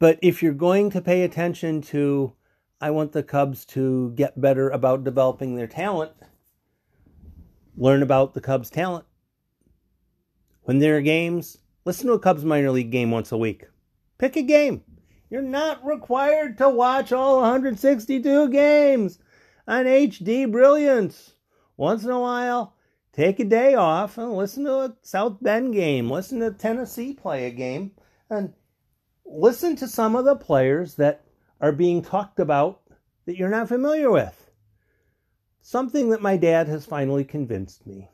But 0.00 0.18
if 0.22 0.42
you're 0.42 0.54
going 0.54 0.90
to 0.90 1.00
pay 1.00 1.22
attention 1.22 1.82
to, 1.82 2.32
I 2.80 2.90
want 2.90 3.12
the 3.12 3.22
Cubs 3.22 3.64
to 3.66 4.10
get 4.16 4.40
better 4.40 4.68
about 4.70 5.04
developing 5.04 5.54
their 5.54 5.68
talent, 5.68 6.10
learn 7.76 8.02
about 8.02 8.34
the 8.34 8.40
Cubs' 8.40 8.70
talent. 8.70 9.04
When 10.62 10.80
there 10.80 10.96
are 10.96 11.00
games, 11.00 11.58
listen 11.84 12.08
to 12.08 12.14
a 12.14 12.18
Cubs 12.18 12.44
minor 12.44 12.72
league 12.72 12.90
game 12.90 13.12
once 13.12 13.30
a 13.30 13.38
week. 13.38 13.66
Pick 14.18 14.34
a 14.34 14.42
game. 14.42 14.82
You're 15.30 15.42
not 15.42 15.84
required 15.84 16.56
to 16.58 16.70
watch 16.70 17.12
all 17.12 17.40
162 17.40 18.48
games 18.48 19.18
on 19.66 19.84
HD 19.84 20.50
Brilliance. 20.50 21.34
Once 21.76 22.04
in 22.04 22.10
a 22.10 22.18
while, 22.18 22.74
take 23.12 23.38
a 23.38 23.44
day 23.44 23.74
off 23.74 24.16
and 24.16 24.32
listen 24.32 24.64
to 24.64 24.74
a 24.74 24.96
South 25.02 25.36
Bend 25.40 25.74
game, 25.74 26.10
listen 26.10 26.40
to 26.40 26.50
Tennessee 26.50 27.12
play 27.12 27.46
a 27.46 27.50
game, 27.50 27.92
and 28.30 28.54
listen 29.26 29.76
to 29.76 29.86
some 29.86 30.16
of 30.16 30.24
the 30.24 30.36
players 30.36 30.94
that 30.94 31.24
are 31.60 31.72
being 31.72 32.02
talked 32.02 32.40
about 32.40 32.80
that 33.26 33.36
you're 33.36 33.50
not 33.50 33.68
familiar 33.68 34.10
with. 34.10 34.50
Something 35.60 36.10
that 36.10 36.22
my 36.22 36.38
dad 36.38 36.68
has 36.68 36.86
finally 36.86 37.24
convinced 37.24 37.86
me. 37.86 38.08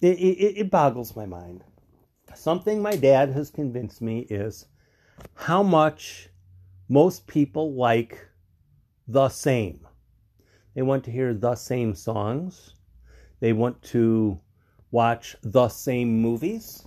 It, 0.00 0.18
it, 0.18 0.58
it 0.58 0.70
boggles 0.70 1.16
my 1.16 1.26
mind. 1.26 1.64
Something 2.34 2.82
my 2.82 2.96
dad 2.96 3.30
has 3.30 3.50
convinced 3.50 4.00
me 4.02 4.20
is 4.30 4.66
how 5.34 5.62
much 5.62 6.28
most 6.88 7.26
people 7.26 7.74
like 7.74 8.18
the 9.06 9.28
same. 9.28 9.86
They 10.74 10.82
want 10.82 11.04
to 11.04 11.10
hear 11.10 11.34
the 11.34 11.54
same 11.54 11.94
songs. 11.94 12.74
They 13.40 13.52
want 13.52 13.82
to 13.82 14.40
watch 14.90 15.36
the 15.42 15.68
same 15.68 16.20
movies. 16.20 16.84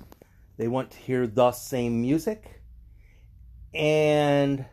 They 0.57 0.67
want 0.67 0.91
to 0.91 0.97
hear 0.97 1.27
the 1.27 1.51
same 1.51 2.01
music. 2.01 2.61
And 3.73 4.65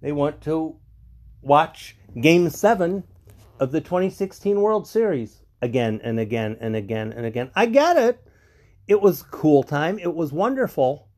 they 0.00 0.12
want 0.12 0.40
to 0.42 0.76
watch 1.42 1.96
Game 2.20 2.48
7 2.48 3.02
of 3.58 3.72
the 3.72 3.80
2016 3.80 4.60
World 4.60 4.86
Series 4.86 5.42
again 5.62 6.00
and 6.04 6.20
again 6.20 6.56
and 6.60 6.76
again 6.76 7.12
and 7.12 7.26
again. 7.26 7.50
I 7.54 7.66
get 7.66 7.96
it. 7.96 8.24
It 8.86 9.00
was 9.00 9.22
cool 9.22 9.62
time. 9.62 9.98
It 9.98 10.14
was 10.14 10.32
wonderful. 10.32 11.08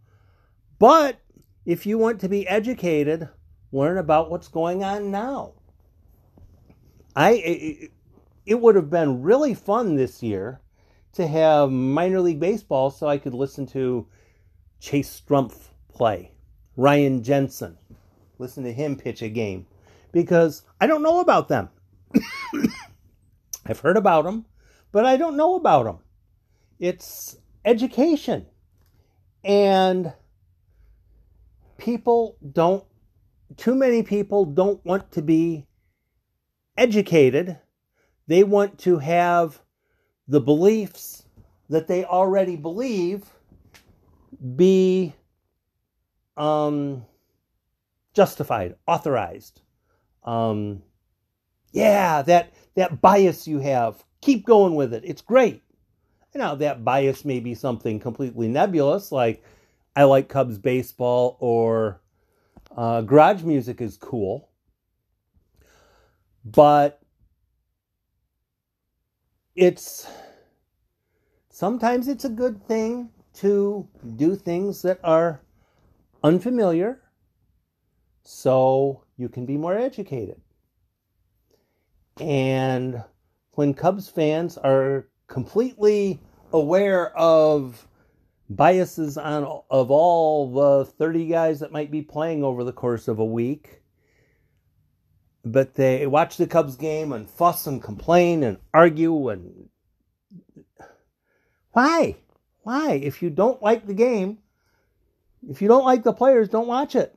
But 0.79 1.21
if 1.65 1.87
you 1.87 1.99
want 1.99 2.21
to 2.21 2.29
be 2.29 2.47
educated, 2.47 3.29
learn 3.73 3.99
about 3.99 4.31
what's 4.31 4.49
going 4.49 4.85
on 4.85 5.11
now. 5.11 5.55
I 7.17 7.91
it, 8.45 8.61
would 8.61 8.77
have 8.77 8.91
been 8.91 9.23
really 9.23 9.55
fun 9.55 9.97
this 9.97 10.23
year 10.23 10.61
to 11.15 11.27
have 11.27 11.71
minor 11.71 12.21
league 12.21 12.39
baseball 12.39 12.91
so 12.91 13.09
I 13.09 13.17
could 13.17 13.35
listen 13.35 13.67
to 13.69 14.07
Chase 14.81 15.21
Strumpf 15.21 15.71
play, 15.89 16.33
Ryan 16.77 17.23
Jensen, 17.23 17.79
listen 18.39 18.65
to 18.65 18.73
him 18.73 18.97
pitch 18.97 19.23
a 19.23 19.31
game 19.31 19.67
because 20.13 20.63
I 20.79 20.87
don't 20.87 21.03
know 21.03 21.21
about 21.21 21.49
them. 21.49 21.71
I've 23.67 23.81
heard 23.81 23.97
about 23.97 24.25
them, 24.25 24.45
but 24.93 25.07
I 25.07 25.17
don't 25.17 25.39
know 25.39 25.57
about 25.57 25.85
them. 25.85 25.99
It's 26.79 27.39
education. 27.67 28.47
And 29.45 30.13
people 31.77 32.37
don't, 32.53 32.85
too 33.57 33.75
many 33.75 34.03
people 34.03 34.45
don't 34.47 34.83
want 34.85 35.13
to 35.13 35.23
be 35.23 35.67
educated, 36.77 37.59
they 38.27 38.45
want 38.45 38.79
to 38.79 38.99
have 38.99 39.61
the 40.29 40.41
beliefs 40.41 41.25
that 41.69 41.87
they 41.87 42.05
already 42.05 42.57
believe 42.57 43.25
be 44.57 45.15
um, 46.37 47.05
justified, 48.15 48.75
authorized. 48.87 49.61
Um, 50.25 50.83
yeah, 51.73 52.23
that 52.23 52.53
that 52.75 53.01
bias 53.01 53.47
you 53.47 53.61
have, 53.61 54.05
keep 54.21 54.45
going 54.45 54.75
with 54.75 54.93
it. 54.93 55.05
It's 55.05 55.23
great. 55.23 55.63
Now 56.37 56.55
that 56.57 56.85
bias 56.85 57.25
may 57.25 57.41
be 57.41 57.55
something 57.55 57.99
completely 57.99 58.49
nebulous, 58.49 59.11
like 59.11 59.43
I 59.95 60.05
like 60.05 60.29
Cubs 60.29 60.59
baseball 60.59 61.37
or 61.41 62.01
uh, 62.77 63.01
garage 63.01 63.43
music 63.43 63.81
is 63.81 63.97
cool. 63.97 64.51
But 66.45 67.01
it's 69.55 70.07
sometimes 71.49 72.09
it's 72.09 72.27
a 72.27 72.31
good 72.31 72.63
thing 72.69 73.09
to 73.35 73.89
do 74.17 74.37
things 74.37 74.83
that 74.83 75.01
are 75.03 75.41
unfamiliar 76.23 77.01
so 78.23 79.05
you 79.17 79.29
can 79.29 79.47
be 79.47 79.57
more 79.57 79.77
educated. 79.77 80.41
And 82.21 83.03
when 83.53 83.73
Cubs 83.73 84.09
fans 84.09 84.59
are 84.59 85.09
completely 85.27 86.21
aware 86.53 87.17
of 87.17 87.87
biases 88.49 89.19
on 89.19 89.45
of 89.71 89.91
all 89.91 90.53
the 90.53 90.85
30 90.85 91.27
guys 91.27 91.61
that 91.61 91.73
might 91.73 91.91
be 91.91 92.03
playing 92.03 92.45
over 92.45 92.63
the 92.63 92.73
course 92.73 93.09
of 93.09 93.19
a 93.19 93.25
week 93.25 93.83
but 95.45 95.75
they 95.75 96.07
watch 96.07 96.37
the 96.37 96.47
Cubs 96.47 96.77
game 96.77 97.13
and 97.13 97.31
fuss 97.31 97.67
and 97.67 97.83
complain 97.83 98.43
and 98.43 98.59
argue 98.75 99.29
and 99.29 99.69
why? 101.77 102.17
Why? 102.63 102.93
If 102.93 103.23
you 103.23 103.29
don't 103.29 103.63
like 103.63 103.87
the 103.87 103.93
game, 103.93 104.39
if 105.47 105.61
you 105.61 105.69
don't 105.69 105.85
like 105.85 106.03
the 106.03 106.13
players, 106.15 106.49
don't 106.49 106.67
watch 106.67 106.97
it. 106.97 107.15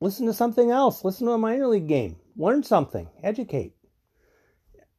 Listen 0.00 0.24
to 0.24 0.32
something 0.32 0.70
else. 0.70 1.04
Listen 1.04 1.26
to 1.26 1.34
a 1.34 1.38
minor 1.38 1.66
league 1.68 1.86
game. 1.86 2.16
Learn 2.36 2.62
something. 2.62 3.08
Educate. 3.22 3.74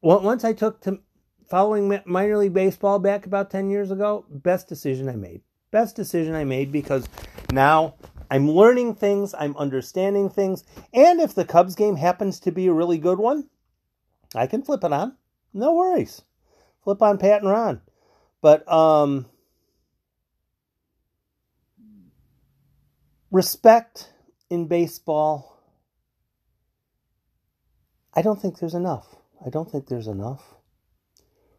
Once 0.00 0.44
I 0.44 0.52
took 0.52 0.80
to 0.82 1.00
following 1.48 2.00
minor 2.04 2.36
league 2.36 2.52
baseball 2.52 2.98
back 2.98 3.26
about 3.26 3.50
10 3.50 3.70
years 3.70 3.90
ago, 3.90 4.24
best 4.28 4.68
decision 4.68 5.08
I 5.08 5.16
made. 5.16 5.40
Best 5.70 5.96
decision 5.96 6.34
I 6.34 6.44
made 6.44 6.70
because 6.70 7.08
now 7.52 7.94
I'm 8.30 8.50
learning 8.50 8.94
things, 8.94 9.34
I'm 9.38 9.56
understanding 9.56 10.28
things, 10.28 10.64
and 10.92 11.20
if 11.20 11.34
the 11.34 11.44
Cubs 11.44 11.74
game 11.74 11.96
happens 11.96 12.40
to 12.40 12.52
be 12.52 12.66
a 12.66 12.72
really 12.72 12.98
good 12.98 13.18
one, 13.18 13.48
I 14.34 14.46
can 14.46 14.62
flip 14.62 14.84
it 14.84 14.92
on. 14.92 15.16
No 15.54 15.74
worries. 15.74 16.22
Flip 16.84 17.00
on 17.00 17.18
Pat 17.18 17.42
and 17.42 17.50
Ron. 17.50 17.80
But 18.40 18.70
um 18.70 19.26
respect 23.30 24.12
in 24.48 24.68
baseball 24.68 25.58
I 28.14 28.22
don't 28.22 28.40
think 28.40 28.58
there's 28.58 28.74
enough. 28.74 29.16
I 29.44 29.50
don't 29.50 29.70
think 29.70 29.86
there's 29.86 30.08
enough. 30.08 30.57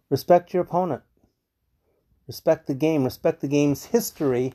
Respect 0.09 0.53
your 0.53 0.63
opponent. 0.63 1.03
Respect 2.27 2.67
the 2.67 2.73
game. 2.73 3.03
Respect 3.03 3.41
the 3.41 3.47
game's 3.47 3.85
history 3.85 4.53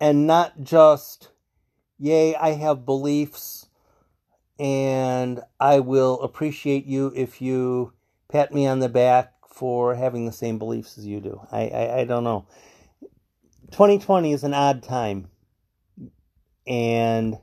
and 0.00 0.26
not 0.26 0.62
just, 0.62 1.28
yay, 1.98 2.34
I 2.34 2.52
have 2.52 2.86
beliefs 2.86 3.66
and 4.58 5.40
I 5.58 5.80
will 5.80 6.20
appreciate 6.22 6.86
you 6.86 7.12
if 7.14 7.40
you 7.40 7.92
pat 8.28 8.52
me 8.52 8.66
on 8.66 8.80
the 8.80 8.88
back 8.88 9.32
for 9.46 9.94
having 9.94 10.26
the 10.26 10.32
same 10.32 10.58
beliefs 10.58 10.96
as 10.96 11.06
you 11.06 11.20
do. 11.20 11.40
I, 11.52 11.68
I, 11.68 11.98
I 12.00 12.04
don't 12.04 12.24
know. 12.24 12.46
2020 13.72 14.32
is 14.32 14.44
an 14.44 14.54
odd 14.54 14.82
time. 14.82 15.28
And 16.66 17.38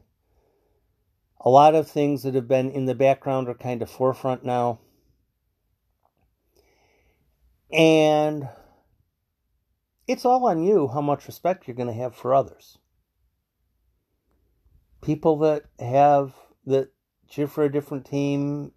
a 1.39 1.49
lot 1.49 1.75
of 1.75 1.87
things 1.87 2.23
that 2.23 2.35
have 2.35 2.47
been 2.47 2.71
in 2.71 2.85
the 2.85 2.95
background 2.95 3.49
are 3.49 3.53
kind 3.53 3.81
of 3.81 3.89
forefront 3.89 4.43
now. 4.43 4.79
And 7.71 8.47
it's 10.07 10.25
all 10.25 10.47
on 10.47 10.63
you 10.63 10.87
how 10.87 11.01
much 11.01 11.27
respect 11.27 11.67
you're 11.67 11.75
going 11.75 11.87
to 11.87 11.93
have 11.93 12.15
for 12.15 12.33
others. 12.33 12.77
People 15.01 15.37
that 15.39 15.65
have 15.79 16.33
that 16.65 16.91
cheer 17.29 17.47
for 17.47 17.63
a 17.63 17.71
different 17.71 18.05
team, 18.05 18.71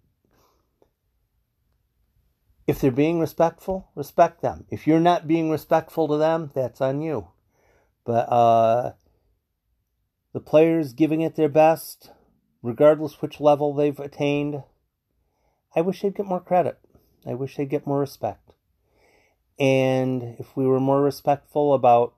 if 2.67 2.79
they're 2.79 2.91
being 2.91 3.19
respectful, 3.19 3.89
respect 3.95 4.41
them. 4.41 4.65
If 4.69 4.85
you're 4.85 4.99
not 4.99 5.27
being 5.27 5.49
respectful 5.49 6.07
to 6.09 6.17
them, 6.17 6.51
that's 6.53 6.81
on 6.81 7.01
you. 7.01 7.29
But 8.05 8.31
uh, 8.31 8.93
the 10.33 10.39
players 10.39 10.93
giving 10.93 11.21
it 11.21 11.35
their 11.35 11.49
best, 11.49 12.11
regardless 12.61 13.21
which 13.21 13.39
level 13.39 13.73
they've 13.73 13.99
attained, 13.99 14.63
I 15.75 15.81
wish 15.81 16.01
they'd 16.01 16.15
get 16.15 16.25
more 16.25 16.41
credit. 16.41 16.77
I 17.25 17.33
wish 17.35 17.55
they'd 17.55 17.69
get 17.69 17.87
more 17.87 17.99
respect. 17.99 18.40
And 19.59 20.35
if 20.39 20.55
we 20.55 20.65
were 20.65 20.79
more 20.79 21.01
respectful 21.01 21.73
about 21.73 22.15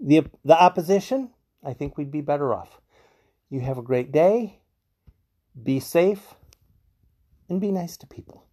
the, 0.00 0.26
the 0.44 0.60
opposition, 0.60 1.30
I 1.64 1.72
think 1.72 1.96
we'd 1.96 2.10
be 2.10 2.20
better 2.20 2.54
off. 2.54 2.80
You 3.48 3.60
have 3.60 3.78
a 3.78 3.82
great 3.82 4.12
day. 4.12 4.60
Be 5.60 5.80
safe 5.80 6.34
and 7.48 7.60
be 7.60 7.70
nice 7.70 7.96
to 7.98 8.06
people. 8.06 8.45